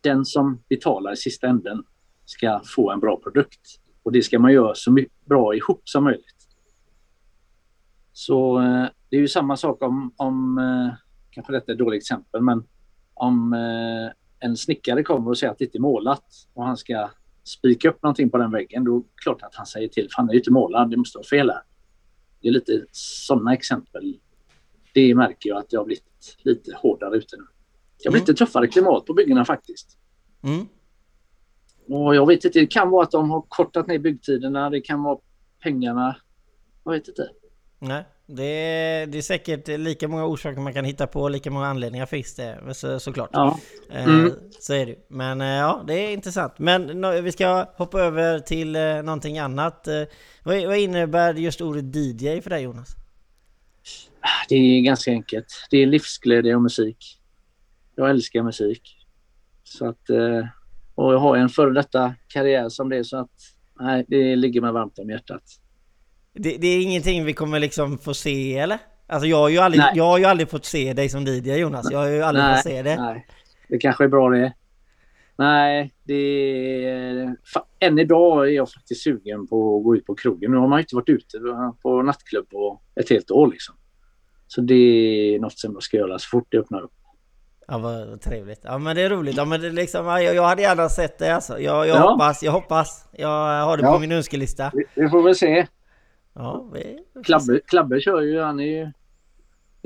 [0.00, 1.84] den som betalar i sista änden
[2.24, 3.60] ska få en bra produkt.
[4.02, 6.48] Och det ska man göra så bra ihop som möjligt.
[8.12, 10.94] Så eh, det är ju samma sak om, om eh,
[11.30, 12.64] kanske detta är ett dåligt exempel, men
[13.18, 17.10] om eh, en snickare kommer och säger att det inte är målat och han ska
[17.44, 20.08] spika upp någonting på den väggen, då är det klart att han säger till.
[20.10, 21.62] För han är ju inte målad, det måste vara fel här.
[22.40, 24.18] Det är lite sådana exempel.
[24.94, 27.44] Det märker jag att jag har blivit lite hårdare ute nu.
[28.02, 28.32] Jag blivit mm.
[28.32, 29.98] lite tuffare klimat på byggena faktiskt.
[30.42, 30.66] Mm.
[31.88, 35.02] Och jag vet inte, det kan vara att de har kortat ner byggtiderna, det kan
[35.02, 35.18] vara
[35.62, 36.16] pengarna.
[36.84, 37.30] Jag vet inte.
[37.78, 38.04] Nej.
[38.30, 42.06] Det är, det är säkert lika många orsaker man kan hitta på, lika många anledningar
[42.06, 43.30] finns det så, såklart.
[43.32, 43.58] Ja.
[43.90, 44.32] Eh, mm.
[44.60, 46.58] Så är det Men eh, ja, det är intressant.
[46.58, 49.88] Men vi ska hoppa över till eh, någonting annat.
[50.42, 52.96] Vad, vad innebär just ordet DJ för dig Jonas?
[54.48, 55.46] Det är ganska enkelt.
[55.70, 57.20] Det är livsglädje och musik.
[57.94, 58.96] Jag älskar musik.
[59.64, 60.10] Så att,
[60.94, 63.30] och jag har en före detta karriär som det så att
[63.80, 65.42] nej, det ligger mig varmt om hjärtat.
[66.38, 68.78] Det, det, är ingenting vi kommer liksom få se eller?
[69.06, 71.88] Alltså jag har ju aldrig, jag har ju aldrig fått se dig som DJ Jonas.
[71.90, 72.96] Jag har ju aldrig nej, fått se det.
[72.96, 73.26] Nej,
[73.68, 74.52] det kanske är bra det.
[75.38, 76.14] Nej, det
[76.84, 77.36] är...
[77.80, 80.50] Än idag är jag faktiskt sugen på att gå ut på krogen.
[80.50, 81.38] Nu har man inte varit ute
[81.82, 83.74] på nattklubb på ett helt år liksom.
[84.46, 86.92] Så det är något som jag ska göra så fort det öppnar upp.
[87.68, 88.60] Ja vad trevligt.
[88.62, 89.36] Ja men det är roligt.
[89.36, 91.60] Ja men det liksom, jag, jag hade gärna sett det alltså.
[91.60, 92.10] Jag, jag ja.
[92.10, 93.08] hoppas, jag hoppas.
[93.12, 93.92] Jag har det ja.
[93.92, 94.70] på min önskelista.
[94.74, 95.66] Vi, vi får väl se.
[96.38, 96.98] Ja, vi...
[97.24, 98.92] Klabbe, Klabbe kör ju, han är ju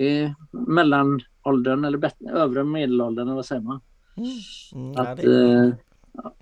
[0.06, 3.80] i mellanåldern eller bättre, övre medelåldern eller vad säger man?
[4.16, 4.30] Mm.
[4.74, 5.66] Mm, att, ja, är...
[5.66, 5.72] eh,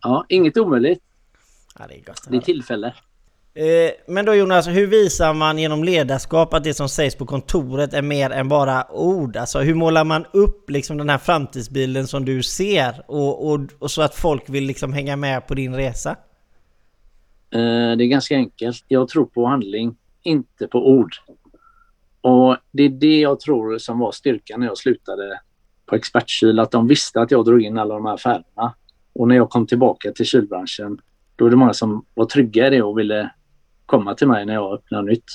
[0.02, 1.02] ja, inget omöjligt.
[1.78, 2.26] Ja, det är gott.
[2.28, 2.94] Det är tillfälle.
[3.54, 7.94] Eh, men då Jonas, hur visar man genom ledarskap att det som sägs på kontoret
[7.94, 9.36] är mer än bara ord?
[9.36, 13.90] Alltså hur målar man upp liksom den här framtidsbilden som du ser och, och, och
[13.90, 16.16] så att folk vill liksom hänga med på din resa?
[17.50, 18.84] Eh, det är ganska enkelt.
[18.88, 21.14] Jag tror på handling, inte på ord.
[22.20, 25.40] Och det är det jag tror som var styrkan när jag slutade
[25.86, 28.74] på expertkyl, att de visste att jag drog in alla de här affärerna.
[29.12, 31.00] Och när jag kom tillbaka till kylbranschen,
[31.36, 33.30] då var det många som var trygga i det och ville
[33.86, 35.30] komma till mig när jag öppnade nytt.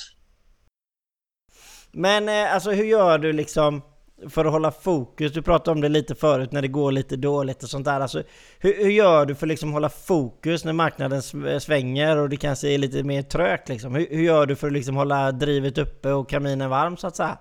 [1.91, 3.81] Men eh, alltså hur gör du liksom
[4.29, 5.31] för att hålla fokus?
[5.31, 7.99] Du pratade om det lite förut när det går lite dåligt och sånt där.
[7.99, 8.23] Alltså,
[8.59, 11.21] hur, hur gör du för att liksom hålla fokus när marknaden
[11.61, 13.69] svänger och det kanske är lite mer trögt?
[13.69, 13.95] Liksom?
[13.95, 17.15] Hur, hur gör du för att liksom hålla drivet uppe och kaminen varm så att
[17.15, 17.37] säga?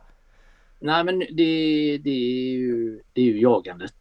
[0.81, 3.95] Nej, men det, det, är ju, det är ju jagandet.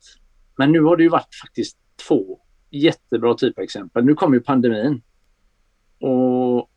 [0.57, 2.39] Men nu har det ju varit faktiskt två
[2.71, 4.05] jättebra typexempel.
[4.05, 5.01] Nu kom ju pandemin.
[5.99, 6.69] Och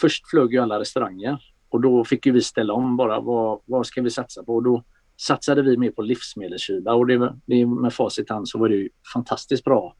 [0.00, 3.20] först flög ju alla restauranger och då fick ju vi ställa om bara.
[3.20, 4.54] Vad, vad ska vi satsa på?
[4.54, 4.84] Och då
[5.20, 8.88] satsade vi mer på livsmedelskylar och det, det med facit hand så var det ju
[9.14, 9.96] fantastiskt bra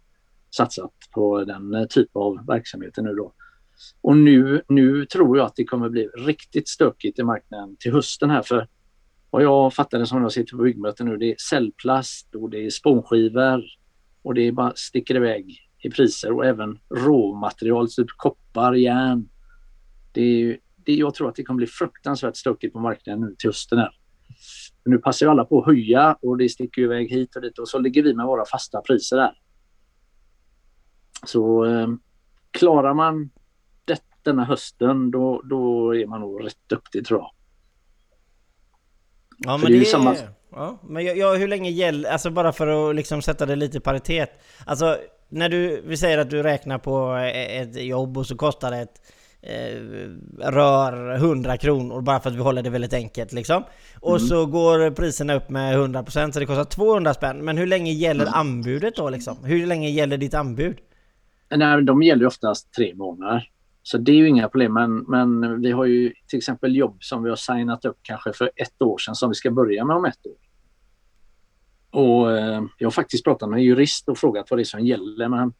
[0.56, 3.32] satsat på den eh, typ av verksamheter nu då.
[4.00, 8.30] Och nu, nu tror jag att det kommer bli riktigt stökigt i marknaden till hösten
[8.30, 8.68] här för
[9.30, 12.70] vad jag fattade som jag sitter på byggmöten nu, det är cellplast och det är
[12.70, 13.64] spånskivor
[14.22, 19.28] och det är bara sticker iväg i priser och även råmaterial, typ koppar, järn.
[20.12, 23.48] Det är, det, jag tror att det kommer bli fruktansvärt stökigt på marknaden nu till
[23.48, 23.99] hösten här.
[24.84, 27.68] Nu passar ju alla på att höja och det sticker iväg hit och dit och
[27.68, 29.32] så ligger vi med våra fasta priser där.
[31.26, 31.88] Så eh,
[32.50, 33.30] klarar man
[33.84, 37.30] det, denna hösten då, då är man nog rätt duktig tror jag.
[39.38, 40.16] Ja, men det, är samma...
[40.50, 42.10] Ja, men jag, jag, hur länge gäller...
[42.10, 44.30] Alltså bara för att liksom sätta det lite i paritet.
[44.66, 45.82] Alltså, när du...
[45.86, 49.00] Vi säger att du räknar på ett jobb och så kostar det ett
[49.42, 53.64] eh, rör 100 kronor bara för att vi håller det väldigt enkelt liksom.
[54.00, 54.28] Och mm.
[54.28, 57.44] så går priserna upp med 100% så det kostar 200 spänn.
[57.44, 58.34] Men hur länge gäller mm.
[58.34, 59.44] anbudet då liksom?
[59.44, 60.78] Hur länge gäller ditt anbud?
[61.56, 63.48] Nej, de gäller ju oftast tre månader.
[63.82, 64.72] Så det är ju inga problem.
[64.72, 68.50] Men, men vi har ju till exempel jobb som vi har signat upp kanske för
[68.56, 70.36] ett år sedan som vi ska börja med om ett år.
[72.00, 74.86] Och eh, jag har faktiskt pratat med en jurist och frågat vad det är som
[74.86, 75.28] gäller.
[75.28, 75.52] Men han,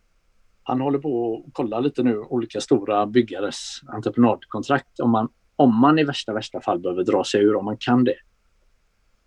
[0.70, 5.00] han håller på att kolla lite nu olika stora byggares entreprenadkontrakt.
[5.00, 8.04] Om man, om man i värsta, värsta fall behöver dra sig ur, om man kan
[8.04, 8.14] det.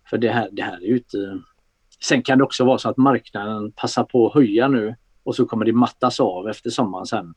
[0.10, 1.42] För det här, det här är ju inte...
[2.04, 5.46] Sen kan det också vara så att marknaden passar på att höja nu och så
[5.46, 7.34] kommer det mattas av efter sommaren sen.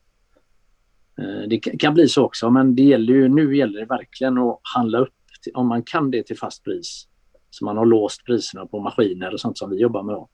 [1.19, 4.59] Eh, det kan bli så också, men det gäller ju, nu gäller det verkligen att
[4.75, 7.07] handla upp, till, om man kan det till fast pris.
[7.49, 10.15] Så man har låst priserna på maskiner och sånt som vi jobbar med.
[10.15, 10.29] Då.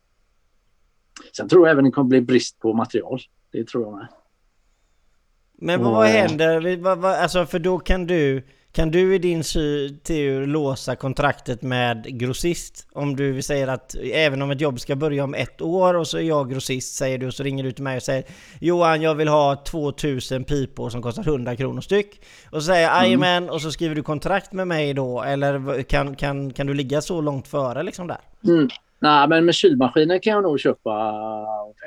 [1.37, 3.19] Sen tror jag även det kommer bli brist på material.
[3.53, 4.07] Det tror jag med.
[5.57, 6.85] Men vad, vad händer?
[7.05, 9.43] Alltså för då kan du kan du i din
[10.03, 12.87] tur låsa kontraktet med grossist?
[12.91, 16.17] Om du säger att även om ett jobb ska börja om ett år och så
[16.17, 18.23] är jag grossist säger du och så ringer du till mig och säger
[18.59, 22.21] Johan jag vill ha 2000 pipor som kostar 100 kronor styck.
[22.51, 23.49] Och så säger jag mm.
[23.49, 27.21] och så skriver du kontrakt med mig då eller kan, kan, kan du ligga så
[27.21, 28.21] långt före liksom där?
[28.43, 28.69] Mm.
[29.03, 31.23] Nej men med kylmaskiner kan jag nog köpa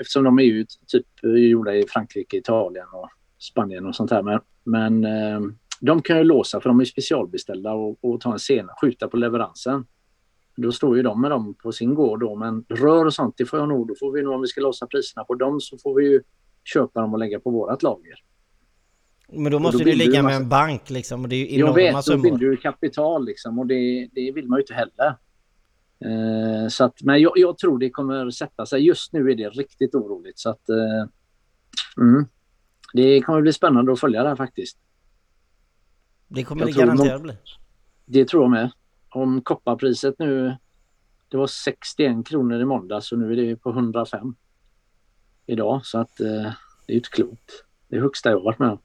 [0.00, 4.22] eftersom de är ju typ gjorda i Frankrike, Italien och Spanien och sånt här.
[4.22, 5.40] Men, men eh,
[5.80, 9.16] de kan ju låsa för de är specialbeställda och, och ta en sen, skjuta på
[9.16, 9.84] leveransen.
[10.56, 13.44] Då står ju de med dem på sin gård då, men rör och sånt, det
[13.44, 15.78] får jag nog, då får vi nog om vi ska låsa priserna på dem så
[15.78, 16.22] får vi ju
[16.64, 18.14] köpa dem och lägga på vårat lager.
[19.32, 21.74] Men då måste då du ligga med en bank liksom och det är ju Jag
[21.74, 25.16] vet, då binder du kapital liksom och det, det vill man ju inte heller.
[26.04, 28.86] Eh, så att, men jag, jag, tror det kommer sätta sig.
[28.86, 31.08] Just nu är det riktigt oroligt så att eh,
[31.96, 32.26] mm,
[32.92, 34.78] det kommer bli spännande att följa det här faktiskt.
[36.28, 37.36] Det kommer jag det garanterat bli.
[38.04, 38.70] Det tror jag med.
[39.08, 40.56] Om kopparpriset nu,
[41.28, 44.34] det var 61 kronor i måndag så nu är det på 105
[45.46, 45.86] idag.
[45.86, 46.26] Så att eh,
[46.86, 47.64] det är ju inte klokt.
[47.88, 48.78] Det är högsta jag varit med om.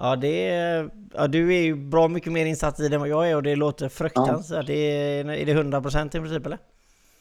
[0.00, 3.08] Ja, det är, ja, du är ju bra mycket mer insatt i det än vad
[3.08, 4.68] jag är och det låter fruktansvärt.
[4.68, 4.74] Ja.
[4.74, 6.58] Det är, är det 100% i princip eller?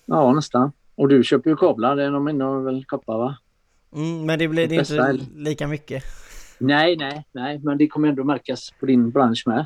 [0.06, 0.72] Ja, nästan.
[0.96, 3.38] Och du köper ju kablar, de innehåller väl koppar va?
[3.96, 6.04] Mm, men det blir det inte lika mycket.
[6.58, 9.66] Nej, nej, nej, men det kommer ändå märkas på din bransch med.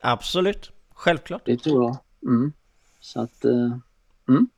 [0.00, 1.42] Absolut, självklart.
[1.44, 1.98] Det tror jag.
[2.32, 2.52] Mm.
[3.00, 3.44] Så att...
[3.44, 3.76] Uh,
[4.28, 4.48] mm.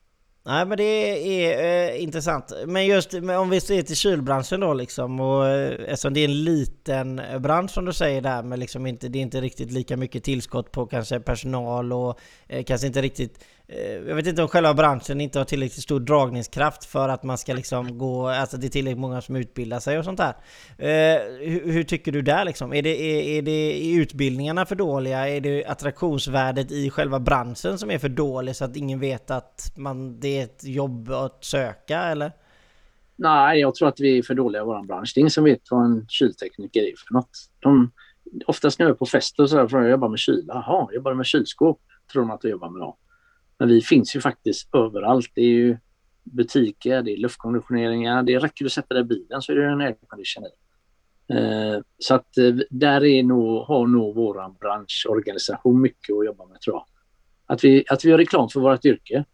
[0.46, 2.52] Nej men det är eh, intressant.
[2.66, 6.44] Men just om vi ser till kylbranschen då liksom och eh, eftersom det är en
[6.44, 9.96] liten eh, bransch som du säger där men liksom inte, det är inte riktigt lika
[9.96, 14.48] mycket tillskott på kanske personal och eh, kanske inte riktigt Eh, jag vet inte om
[14.48, 18.66] själva branschen inte har tillräckligt stor dragningskraft för att man ska liksom gå, alltså det
[18.66, 20.34] är tillräckligt många som utbildar sig och sånt där.
[20.78, 22.72] Eh, hur, hur, tycker du där liksom?
[22.72, 25.28] Är det, är, är det är utbildningarna för dåliga?
[25.28, 29.72] Är det attraktionsvärdet i själva branschen som är för dålig så att ingen vet att
[29.76, 32.32] man, det är ett jobb att söka eller?
[33.16, 35.12] Nej, jag tror att vi är för dåliga i vår bransch.
[35.14, 37.30] Det är ingen som vet vad en kyltekniker är för något.
[37.60, 37.92] De,
[38.46, 40.54] oftast när jag är på fester och så frågar jag jobbar med kyla.
[40.54, 41.80] Jaha, jobbar du med kylskåp.
[42.12, 42.98] Tror de att jag jobbar med något.
[43.58, 45.30] Men vi finns ju faktiskt överallt.
[45.34, 45.78] Det är ju
[46.24, 48.22] butiker, det är luftkonditioneringar.
[48.22, 50.48] Det räcker att sätta dig i bilen så är det en aircondition i.
[51.28, 56.60] Eh, så att eh, där är nog, har nog vår branschorganisation mycket att jobba med
[56.60, 56.86] tror jag.
[57.46, 59.24] Att vi, att vi gör reklam för vårt yrke.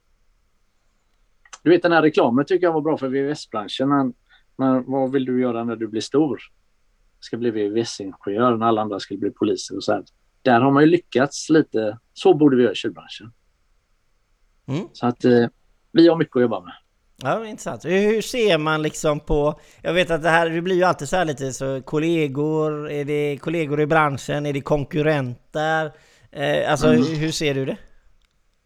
[1.63, 3.89] Du vet den här reklamen tycker jag var bra för VVS-branschen.
[3.89, 4.15] Men,
[4.57, 6.41] men vad vill du göra när du blir stor?
[7.21, 10.05] Ska bli VVS-ingenjör när alla andra skulle bli poliser och så här.
[10.43, 11.99] Där har man ju lyckats lite.
[12.13, 13.33] Så borde vi göra i kylbranschen.
[14.73, 14.89] Mm.
[14.93, 15.47] Så att eh,
[15.93, 16.73] vi har mycket att jobba med.
[17.23, 17.85] Ja, intressant.
[17.85, 19.61] Hur, hur ser man liksom på...
[19.83, 23.05] Jag vet att det här det blir ju alltid så här lite så kollegor, är
[23.05, 25.93] det kollegor i branschen, är det konkurrenter?
[26.31, 27.03] Eh, alltså Mm.
[27.05, 27.77] hur ser du det?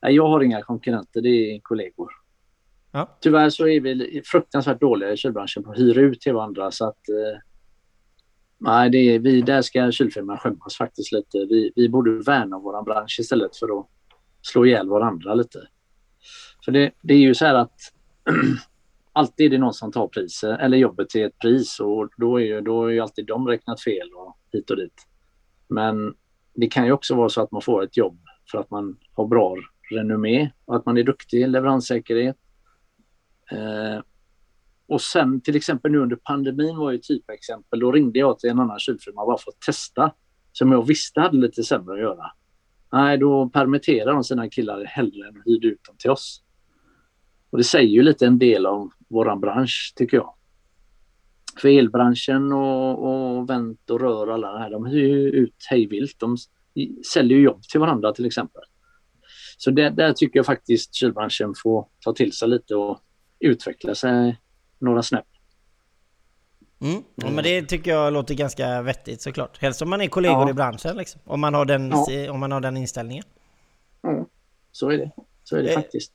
[0.00, 2.10] Jag har inga konkurrenter, det är kollegor.
[2.92, 3.18] Ja.
[3.20, 6.84] Tyvärr så är vi fruktansvärt dåliga i kylbranschen på att hyra ut till varandra så
[6.88, 7.38] att eh,
[8.58, 11.38] nej, det är, vi, där ska kylfirman skämmas faktiskt lite.
[11.38, 13.86] Vi, vi borde värna vår bransch istället för att
[14.42, 15.58] slå ihjäl varandra lite.
[16.66, 17.80] För det, det är ju så här att
[19.12, 22.44] alltid är det någon som tar priset eller jobbet till ett pris och då är
[22.44, 25.06] ju, då är ju alltid de räknat fel och hit och dit.
[25.68, 26.14] Men
[26.54, 28.18] det kan ju också vara så att man får ett jobb
[28.50, 29.56] för att man har bra
[29.90, 32.36] renommé och att man är duktig i leveranssäkerhet.
[33.50, 34.02] Eh,
[34.86, 37.80] och sen till exempel nu under pandemin var ju typexempel.
[37.80, 40.12] Då ringde jag till en annan kylfirma bara för att testa
[40.52, 42.30] som jag visste hade lite sämre att göra.
[42.92, 46.42] Nej, då permitterar de sina killar hellre än hyrde ut dem till oss.
[47.56, 50.34] Och det säger ju lite en del om våran bransch tycker jag.
[51.60, 53.04] För elbranschen och,
[53.38, 56.16] och vänt och rör alla det här, de hyr ju ut hejvilt.
[56.18, 56.36] De
[57.12, 58.62] säljer ju jobb till varandra till exempel.
[59.58, 63.00] Så det, där tycker jag faktiskt kylbranschen får ta till sig lite och
[63.40, 64.40] utveckla sig
[64.78, 65.26] några snäpp.
[66.80, 67.02] Mm.
[67.14, 69.58] Ja, men det tycker jag låter ganska vettigt såklart.
[69.58, 70.50] Helst om man är kollegor Ja.
[70.50, 71.20] i branschen liksom.
[71.24, 72.32] Om man har den, Ja.
[72.32, 73.24] om man har den inställningen.
[74.72, 75.10] Så är det.
[75.44, 76.12] Så är det Eh, faktiskt.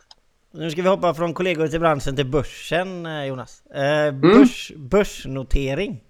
[0.51, 3.63] Nu ska vi hoppa från kollegor till branschen till börsen eh, Jonas.
[3.65, 4.21] Eh, Mm.
[4.21, 6.03] börs, Börsnotering.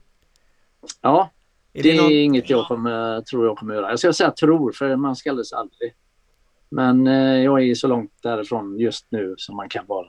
[1.01, 1.29] Ja,
[1.73, 3.89] Är det är någon- inget jag kommer, tror jag kommer göra.
[3.89, 5.93] Jag ska säga tror, för man ska alldeles aldrig.
[6.69, 10.07] Men eh, jag är så långt därifrån just nu som man kan vara.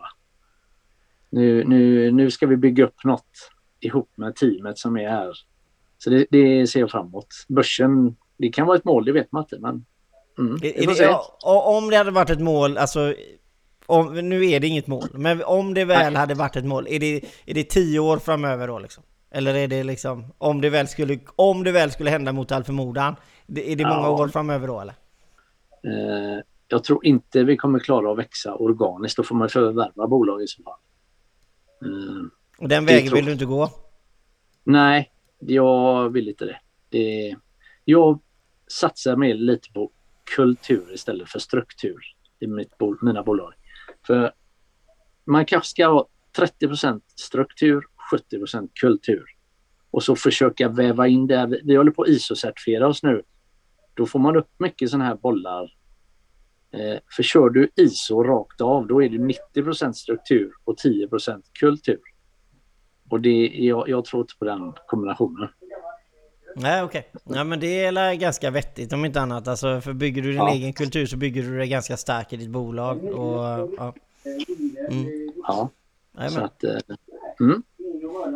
[1.31, 5.33] Nu, nu, nu ska vi bygga upp något ihop med teamet som är här.
[5.99, 7.27] Så det, det ser jag fram emot.
[7.49, 9.59] Börsen, det kan vara ett mål, det vet man inte.
[9.59, 9.85] Men
[10.39, 11.03] mm, det, se.
[11.43, 13.15] ja, om det hade varit ett mål, alltså...
[13.87, 17.01] Om, nu är det inget mål, men om det väl hade varit ett mål, är
[17.01, 19.05] det, är det tio år framöver då liksom?
[19.31, 22.65] Eller är det liksom, om det väl skulle, om det väl skulle hända mot all
[22.65, 23.17] förmodan,
[23.57, 24.11] är det många Ja.
[24.23, 24.95] år framöver då eller?
[25.85, 29.17] Eh, jag tror inte vi kommer klara att växa organiskt.
[29.17, 30.79] Då får man förvärva bolag i så fall.
[31.85, 32.27] Eh,
[32.59, 33.71] Och den Det vägen tror vill du inte gå?
[34.65, 36.59] Nej, jag vill inte det.
[36.89, 37.37] det
[37.85, 38.21] jag
[38.69, 39.91] satsar mer lite på
[40.37, 42.01] kultur istället för struktur
[42.41, 43.53] i mitt mina bolag.
[44.07, 44.33] För
[45.25, 46.09] man kanske ska ha
[46.61, 49.25] 30% struktur, 70% kultur.
[49.91, 51.61] Och så försöka väva in det.
[51.65, 53.23] Vi- håller på att ISO-certifiera oss nu.
[53.95, 55.77] Då får man upp mycket sådana här bollar.
[56.71, 62.01] Eh, för kör du ISO rakt av, då är det 90% struktur och 10% kultur.
[63.11, 65.49] Och det, jag, jag tror inte på den kombinationen.
[66.57, 67.09] Nej okej.
[67.25, 69.49] Ja men det är ganska vettigt om inte annat.
[69.49, 70.51] Alltså för bygger du din Ja.
[70.53, 73.05] egen kultur så bygger du det ganska starkt i ditt bolag.
[73.05, 73.95] Och, ja.
[76.19, 76.71] Ja, så att, eh,
[77.41, 77.63] mm.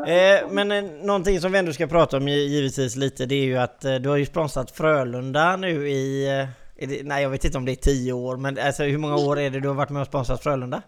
[0.07, 3.44] Eh, men eh, någonting som vi ändå ska prata om gi- givetvis lite det är
[3.44, 6.26] ju att eh, du har ju sponsrat Frölunda nu i...
[6.26, 6.48] Eh,
[6.83, 9.16] är det, nej jag vet inte om det är tio år men alltså hur många
[9.16, 10.83] år är det du har varit med och sponsrat Frölunda?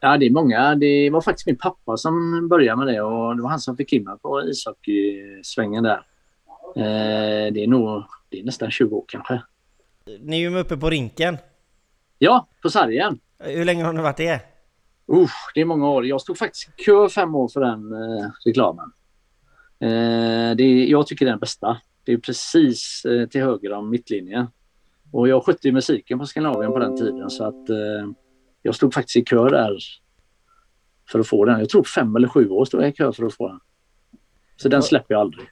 [0.00, 0.74] ja, det är många.
[0.74, 3.92] Det var faktiskt min pappa som började med det och det var han som fick
[3.92, 6.02] in mig på ishockeysvängen där.
[6.76, 9.42] Eh, det är nog det är nästan 20 år kanske.
[10.20, 11.38] Ni är ju uppe på rinken.
[12.18, 13.18] Ja, på sargen.
[13.38, 14.40] Hur länge har ni varit det?
[15.12, 16.06] Usch, det är många år.
[16.06, 18.92] Jag stod faktiskt i kö fem år för den eh, reklamen.
[19.80, 21.80] Eh, det är, jag tycker det är den bästa.
[22.04, 24.46] Det är precis eh, till höger om mittlinjen.
[25.12, 28.10] Och jag skötte musiken på Skandinavien på den tiden så att eh,
[28.62, 29.78] jag stod faktiskt i kö där
[31.10, 31.58] för att få den.
[31.58, 33.60] Jag tror fem eller sju år stod jag i kö för att få den.
[34.56, 35.48] Så den släpper jag aldrig.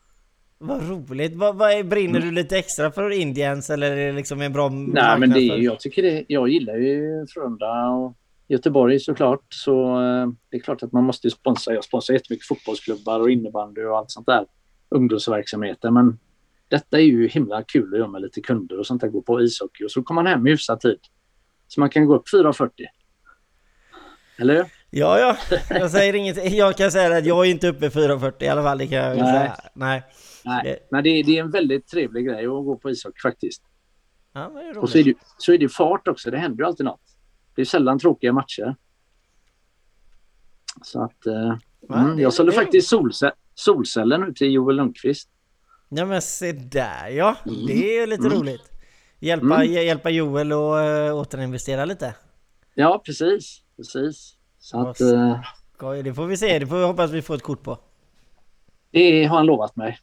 [0.59, 1.35] Vad roligt!
[1.35, 5.19] Vad, vad brinner du lite extra för Indians eller är det liksom en bra Nej,
[5.19, 6.25] men det är, jag tycker det.
[6.29, 8.17] Jag gillar ju Frölunda och
[8.49, 9.45] Göteborg såklart.
[9.49, 11.75] Så eh, det är klart att man måste sponsra.
[11.75, 14.47] Jag sponsrar jättemycket fotbollsklubbar och innebandy och allt sånt där.
[14.89, 15.91] Ungdomsverksamheter.
[15.91, 16.19] Men
[16.69, 19.09] detta är ju himla kul att göra med lite kunder och sånt där.
[19.09, 20.99] Gå på ishockey och så kommer man hem i hyfsad tid.
[21.69, 22.71] Så man kan gå upp 4.40.
[24.39, 24.67] Eller?
[24.91, 25.37] Ja, ja.
[25.71, 26.53] Jag säger inget.
[26.53, 28.79] Jag kan säga att jag är inte uppe 4.40 i alla fall.
[28.79, 29.27] Det kan jag Nej.
[29.27, 29.57] säga.
[29.75, 30.03] Nej.
[30.45, 33.63] Nej, men det, det är en väldigt trevlig grej att gå på ishockey faktiskt.
[34.33, 36.31] Ja, Och så är, det, så är det fart också.
[36.31, 37.01] Det händer ju alltid något.
[37.55, 38.77] Det är sällan tråkiga matcher.
[40.83, 41.27] Så att...
[41.27, 41.55] Eh,
[41.89, 41.99] Va?
[42.01, 45.29] mm, jag sålde faktiskt solce solceller nu till Joel Lundqvist.
[45.89, 47.37] Ja men se där ja.
[47.47, 47.67] Mm.
[47.67, 48.71] Det är ju lite roligt.
[49.21, 49.61] Hjälpa, Mm.
[49.61, 50.59] hj- hjälpa Joel att
[51.11, 52.15] äh, återinvestera lite.
[52.75, 53.63] Ja, precis.
[53.77, 54.37] Precis.
[54.59, 55.41] Så att, eh,
[55.75, 57.79] Skoj, Det får vi se, det får vi hoppas vi får ett kort på.
[58.91, 59.99] det har han lovat mig.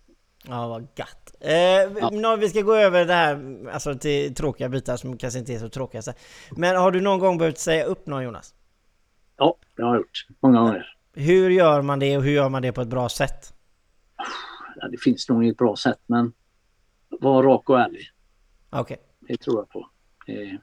[0.47, 1.35] Ja, vad gött.
[1.39, 2.35] Eh, ja.
[2.39, 5.69] Vi ska gå över det här alltså, till tråkiga bitar som kanske inte är så
[5.69, 6.01] tråkiga.
[6.01, 6.13] så.
[6.57, 8.53] Men har du någon gång behövt säga upp någon Jonas?
[9.37, 10.27] Ja, det har jag gjort.
[10.39, 10.95] Många gånger.
[11.13, 13.53] Hur gör man det och hur gör man det på ett bra sätt?
[14.75, 16.33] Ja, det finns nog inget bra sätt, men
[17.09, 18.11] var rak och ärlig.
[18.69, 18.97] Okej.
[19.19, 19.89] Det tror jag på.
[20.25, 20.57] Det,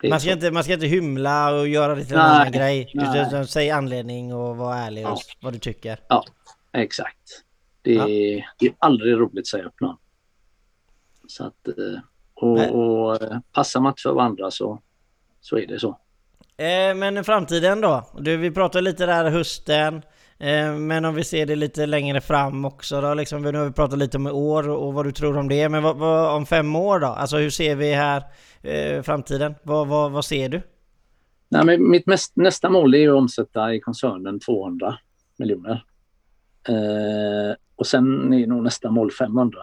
[0.00, 0.34] det Man, ska så.
[0.34, 2.92] inte, man ska inte hymla och göra det till en annan grej.
[2.94, 6.00] Utan säg anledning och var ärlig och vad du tycker.
[6.08, 6.24] Ja,
[6.72, 7.44] exakt.
[7.82, 9.96] Det är, det är aldrig roligt att säga upp någon.
[11.26, 12.00] Så att, eh,
[12.34, 14.82] och, och eh, passar man inte för varandra så,
[15.40, 15.98] så är det så.
[16.56, 18.10] Eh, men framtiden då?
[18.18, 20.02] Du, vi pratade lite där hösten.
[20.38, 23.42] Eh, men om vi ser det lite längre fram också då liksom.
[23.42, 25.68] Nu har vi pratat lite om i år och vad du tror om det.
[25.68, 27.06] Men vad, vad, om fem år då?
[27.06, 28.22] Alltså hur ser vi här
[28.62, 29.54] eh, framtiden?
[29.62, 30.62] Vad, vad, vad ser du?
[31.48, 34.98] Nej, men mitt mest, nästa mål är att omsätta i koncernen 200
[35.38, 35.84] miljoner.
[37.80, 39.58] Och sen är nog nästa mål 500.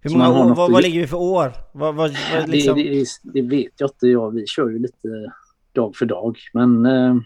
[0.00, 1.52] Hur många år, vad, vad ge- ligger vi för år?
[1.74, 2.10] Vad, vad,
[2.46, 2.76] liksom...
[2.76, 4.06] det, det, det vet jag inte.
[4.06, 5.32] Jag, vi kör ju lite
[5.72, 6.38] dag för dag.
[6.52, 7.16] Men eh,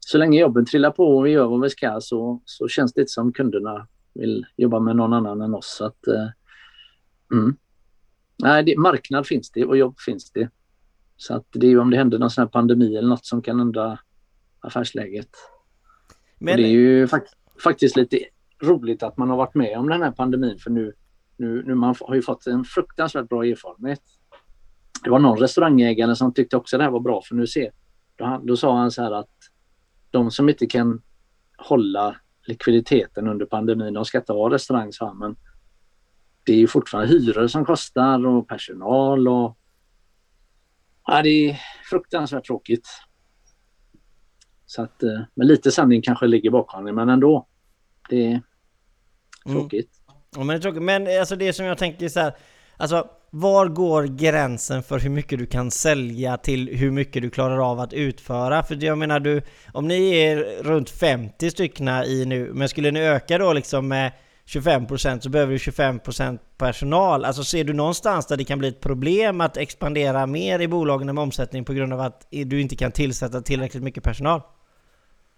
[0.00, 3.00] så länge jobben trillar på och vi gör vad vi ska så, så känns det
[3.00, 5.76] inte som kunderna vill jobba med någon annan än oss.
[5.78, 6.28] Så att, eh,
[7.32, 7.56] mm.
[8.42, 10.50] Nej, det, marknad finns det och jobb finns det.
[11.16, 13.42] Så att det är ju om det händer någon sån här pandemi eller något som
[13.42, 13.98] kan ändra
[14.60, 15.30] affärsläget.
[16.38, 17.34] men, Och det är ju fakt
[17.64, 18.20] faktiskt lite
[18.64, 20.92] roligt att man har varit med om den här pandemin för nu,
[21.36, 24.02] nu, nu man har ju fått en fruktansvärt bra erfarenhet.
[25.04, 27.70] Det var någon restaurangägare som tyckte också det här var bra för nu ser,
[28.16, 29.30] då, han, då sa han så här att
[30.10, 31.02] de som inte kan
[31.58, 35.36] hålla likviditeten under pandemin, de ska inte ha restaurang, sa han, men
[36.44, 39.58] det är ju fortfarande hyror som kostar och personal och
[41.06, 41.60] ja, det är
[41.90, 42.88] fruktansvärt tråkigt.
[44.66, 47.46] Så att, eh, men lite sanning kanske ligger bakom det, men ändå.
[48.08, 48.40] Det
[49.46, 49.58] Mm.
[49.58, 49.90] tråkigt.
[50.36, 50.82] Ja, men, det är tråkigt.
[50.82, 52.32] men alltså det som jag tänker så här,
[52.76, 57.70] alltså var går gränsen för hur mycket du kan sälja till hur mycket du klarar
[57.70, 58.62] av att utföra?
[58.62, 59.42] För jag menar du,
[59.72, 64.12] om ni är runt 50 styckna i nu, men skulle ni öka då liksom med
[64.46, 67.24] 25% så behöver du 25% personal.
[67.24, 71.14] Alltså ser du någonstans där det kan bli ett problem att expandera mer i bolagen
[71.14, 74.40] med omsättning på grund av att du inte kan tillsätta tillräckligt mycket personal?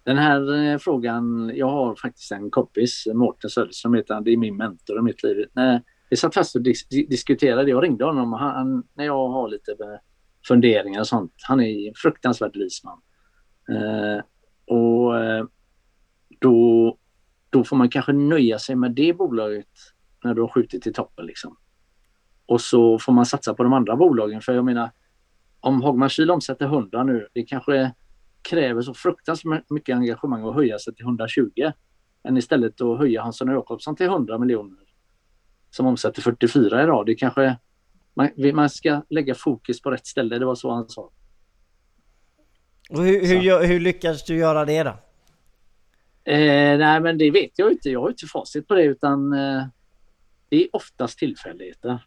[0.06, 4.36] Den här eh, frågan, jag har faktiskt en kompis, Mårten Söderström heter han, det är
[4.36, 5.46] min mentor i mitt liv.
[5.52, 9.48] När vi satt fast och dis diskuterade, jag ringde honom och han, när jag har
[9.48, 9.98] lite eh,
[10.48, 13.00] funderingar och sånt, han är en fruktansvärt vis man.
[13.76, 14.22] Eh,
[14.76, 15.44] och eh,
[16.40, 16.98] då,
[17.50, 19.68] då får man kanske nöja sig med det bolaget
[20.24, 21.56] när du har skjutit till toppen liksom.
[22.46, 24.90] Och så får man satsa på de andra bolagen för jag menar
[25.60, 27.92] om Hagman Kyl omsätter 100 nu, det kanske
[28.46, 31.50] kräver så fruktansvärt mycket engagemang att höja sig till 120
[32.28, 34.78] än istället att höja Hansson och Jakobsson till 100 miljoner
[35.70, 37.06] som omsätter 44 idag.
[37.06, 37.56] Det kanske
[38.14, 40.38] man, man ska lägga fokus på rätt ställe.
[40.38, 41.10] Det var så han sa.
[42.90, 44.90] Och hur, hur, hur lyckas du göra det då?
[46.32, 47.90] Eh, nej, men det vet jag inte.
[47.90, 49.66] Jag har inte facit på det utan eh,
[50.48, 52.06] det är oftast tillfälligheter.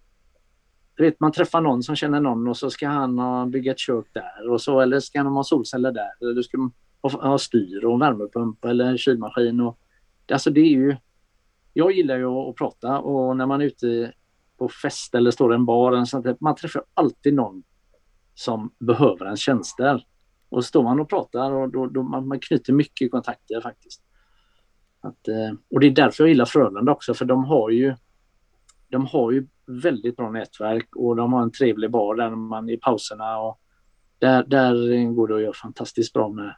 [0.99, 3.79] Du vet, man träffar någon som känner någon och så ska han ha, bygga ett
[3.79, 6.69] kök där och så eller ska han ha solceller där eller ska
[7.01, 9.59] ha, ha styr och värmepump eller kylmaskin.
[9.59, 9.79] Och,
[10.31, 10.95] alltså det är ju...
[11.73, 14.13] Jag gillar ju att, att prata och när man är ute
[14.57, 17.63] på fest eller står i en bar eller sånt där, man träffar alltid någon
[18.33, 20.05] som behöver ens tjänster.
[20.49, 24.01] Och står man och pratar och då, då man, man knyter mycket kontakter faktiskt.
[25.01, 27.95] Att, eh, och det är därför jag gillar Frölunda också för de har ju
[28.89, 32.77] de har ju väldigt bra nätverk och de har en trevlig bar där man i
[32.77, 33.59] pauserna och
[34.19, 36.55] där, där går det att göra fantastiskt bra med,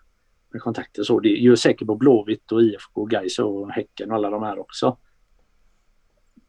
[0.54, 1.04] med kontakter.
[1.04, 4.60] Så det gör säkert på Blåvitt och IFK, Gais och Häcken och alla de här
[4.60, 4.98] också.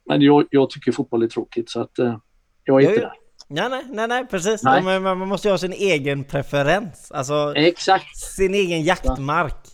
[0.04, 2.18] Men jag, jag tycker fotboll är tråkigt så att eh,
[2.64, 3.12] jag är inte där.
[3.48, 4.62] Nej, nej, nej, nej precis.
[4.62, 4.84] Nej.
[4.84, 7.10] Ja, man man måste ju ha sin egen preferens.
[7.10, 8.16] Alltså Exakt.
[8.16, 9.66] sin egen jaktmark.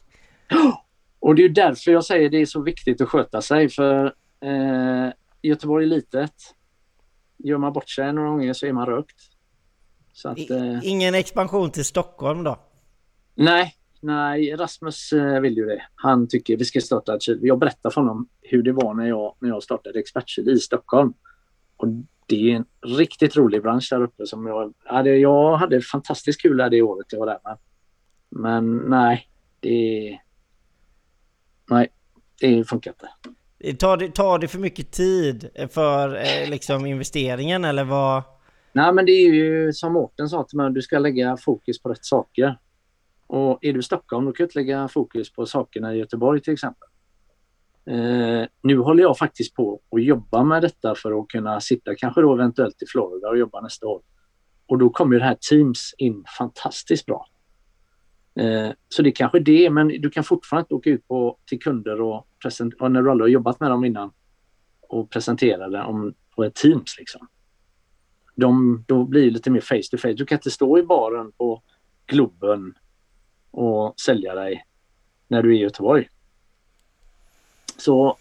[1.21, 4.05] Och det är därför jag säger det är så viktigt att sköta sig för
[4.45, 5.13] eh,
[5.43, 6.33] Göteborg är litet.
[7.39, 9.17] Gör man bort sig några gånger så är man rökt.
[10.13, 12.59] Så att, I, eh, ingen expansion till Stockholm då?
[13.35, 15.83] nej, nej, Rasmus eh, vill ju det.
[15.95, 17.39] Han tycker vi ska starta ett kyl.
[17.43, 21.15] Jag berättar för honom hur det var när jag, när jag startade expertkyl i Stockholm.
[21.77, 21.89] Och
[22.27, 22.67] det är en
[22.97, 25.17] riktigt rolig bransch där uppe som jag hade.
[25.17, 27.39] Jag hade fantastiskt kul där det året jag var där.
[27.45, 27.59] Men,
[28.31, 29.29] men nej,
[29.61, 30.19] det...
[31.71, 31.89] Nej,
[32.41, 33.09] det funkar inte.
[33.61, 38.23] Eh, tar det, tar det för mycket tid eh, för eh, liksom investeringen eller vad?
[38.73, 41.89] Nej, men det är ju som Mårten sa till mig, du ska lägga fokus på
[41.89, 42.59] rätt saker.
[43.27, 46.41] Och är du i Stockholm, då kan du inte lägga fokus på sakerna i Göteborg
[46.41, 46.89] till exempel.
[47.87, 52.21] Eh, nu håller jag faktiskt på att jobba med detta för att kunna sitta kanske
[52.21, 54.03] då eventuellt i Florida och jobba nästa år.
[54.67, 57.27] Och då kommer det här Teams in fantastiskt bra.
[58.39, 61.61] Eh, så det är kanske det, men du kan fortfarande inte åka ut på, till
[61.61, 64.13] kunder och, present, och när du aldrig har jobbat med dem innan
[64.81, 66.99] och presentera det om, på ett Teams.
[66.99, 67.29] Liksom.
[68.35, 70.13] De, då blir det lite mer face to face.
[70.13, 71.63] Du kan inte stå i baren på
[72.07, 72.75] Globen
[73.51, 74.65] och sälja dig
[75.29, 76.09] när du är i Göteborg.
[77.77, 78.17] Så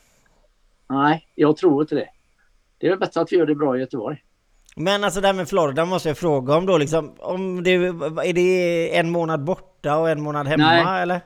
[0.90, 2.10] nej, jag tror inte det.
[2.78, 4.24] Det är väl bättre att vi gör det bra i Göteborg.
[4.76, 8.34] Men alltså det här med Florida måste jag fråga om då liksom, om det, är
[8.34, 11.02] det en månad bort borta och en månad hemma Nej.
[11.02, 11.22] eller?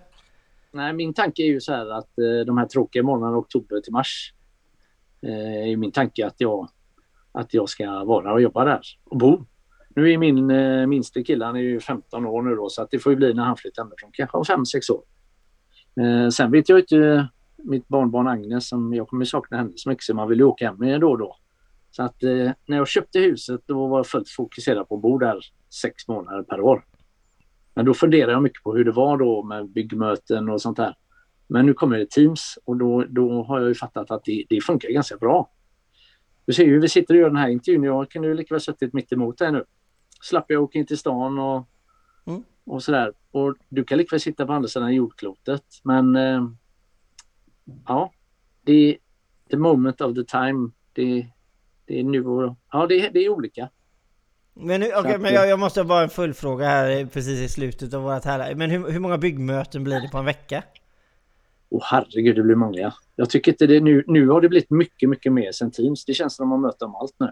[0.71, 3.93] Nej, min tanke är ju så här att eh, de här tråkiga månaderna oktober till
[3.93, 4.33] mars
[5.21, 6.69] eh, är min tanke att jag,
[7.31, 9.45] att jag ska vara och jobba där och bo.
[9.95, 12.91] Nu är min eh, minste kille, han är ju 15 år nu då, så att
[12.91, 15.03] det får ju bli när han flyttar hemifrån, kanske om 5-6 år.
[16.03, 17.27] Eh, sen vet jag inte
[17.57, 20.65] mitt barnbarn Agnes, som jag kommer sakna henne så mycket, så man vill ju åka
[20.65, 21.35] hem med då och då.
[21.91, 25.17] Så att eh, när jag köpte huset då var jag fullt fokuserad på att bo
[25.17, 25.39] där
[25.81, 26.83] sex månader per år.
[27.73, 30.95] Men då funderade jag mycket på hur det var då med byggmöten och sånt där.
[31.47, 34.61] Men nu kommer det Teams och då, då har jag ju fattat att det, det
[34.61, 35.51] funkar ganska bra.
[36.45, 37.83] Du ser ju, vi sitter och gör den här intervjun.
[37.83, 39.63] Jag kan ju lika väl suttit mitt emot dig nu.
[40.21, 41.67] Slapp jag åka in till stan och,
[42.25, 42.43] Mm.
[42.65, 43.13] och sådär.
[43.31, 45.63] Och du kan lika väl sitta på andra sidan jordklotet.
[45.83, 46.47] Men eh,
[47.87, 48.11] ja,
[48.61, 48.97] det
[49.51, 50.71] the moment of the time.
[50.93, 51.27] Det,
[51.85, 53.69] det är nu och, ja, det, det är olika.
[54.53, 58.03] Men, nu, att- men jag, jag måste bara en fullfråga här precis i slutet av
[58.03, 58.55] vårt här.
[58.55, 60.63] Men hur, hur många byggmöten blir det på en vecka?
[61.69, 62.93] Åh herregud, det blir många.
[63.15, 64.03] Jag tycker inte det nu.
[64.07, 66.05] Nu har det blivit mycket, mycket mer sen Teams.
[66.05, 67.31] Det känns som att man möter om allt nu.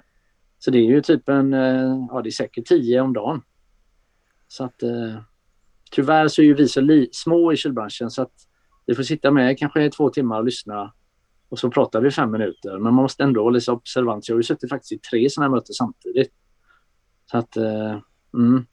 [0.59, 3.41] Så det är ju typ en, eh, ja det är säkert tio om dagen.
[4.47, 5.15] Så att eh,
[5.91, 8.33] tyvärr så är ju vi så li- små i kylbranschen så att
[8.85, 10.93] vi får sitta med kanske i två timmar och lyssna
[11.49, 12.71] och så pratar vi fem minuter.
[12.73, 14.29] Men man måste ändå vara lite observant.
[14.29, 16.31] Jag har ju suttit faktiskt i tre sådana här möten samtidigt.
[17.31, 17.99] Så att, eh,
[18.33, 18.65] mm.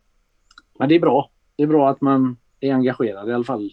[0.78, 1.30] Men det är bra.
[1.56, 3.70] Det är bra att man är engagerad i alla fall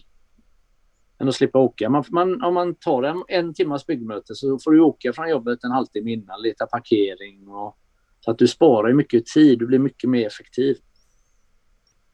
[1.18, 1.88] än att slippa åka.
[1.90, 5.64] Man, man, om man tar en, en timmas byggmöte så får du åka från jobbet
[5.64, 7.78] en halvtimme innan, leta parkering och
[8.20, 9.58] så att du sparar ju mycket tid.
[9.58, 10.76] Du blir mycket mer effektiv.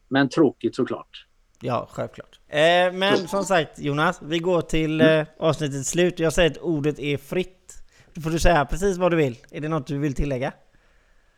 [0.07, 1.27] Men tråkigt såklart.
[1.61, 2.39] Ja, självklart.
[2.47, 5.19] Eh, men som sagt Jonas, vi går till Mm.
[5.19, 6.19] eh, avsnittets slut.
[6.19, 7.73] Jag säger att ordet är fritt.
[8.13, 9.37] Då får du säga precis vad du vill.
[9.51, 10.53] Är det något du vill tillägga?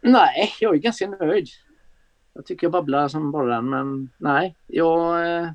[0.04, 1.48] Nej, jag är ganska nöjd.
[2.34, 4.56] Jag tycker jag babblar som bara den, men nej.
[4.68, 5.52] Jag, eh,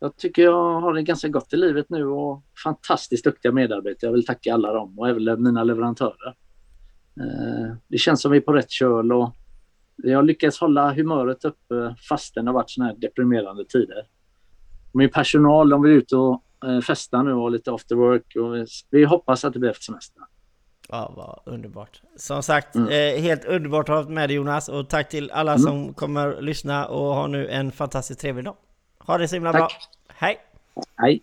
[0.00, 4.08] jag tycker jag har det ganska gott i livet nu och fantastiskt duktiga medarbetare.
[4.08, 6.34] Jag vill tacka alla dem och även mina leverantörer.
[7.20, 9.34] Eh, det känns som vi är på rätt köl och
[9.96, 14.06] vi har lyckats hålla humöret uppe fastän det har varit såna här deprimerande tider.
[14.92, 19.04] Min personal de vill ut och eh, festa nu och lite after work och vi
[19.04, 20.24] hoppas att det blir efter semestern.
[20.90, 22.02] Ja, vad underbart.
[22.16, 22.88] Som sagt, Mm.
[22.88, 24.68] eh, helt underbart att ha haft med dig Jonas.
[24.68, 25.62] Och tack till alla Mm.
[25.62, 28.56] som kommer lyssna och ha nu en fantastiskt trevlig dag.
[28.98, 29.60] Ha det så himla Tack.
[29.60, 29.68] bra.
[30.08, 30.38] Hej!
[30.96, 31.20] Hej!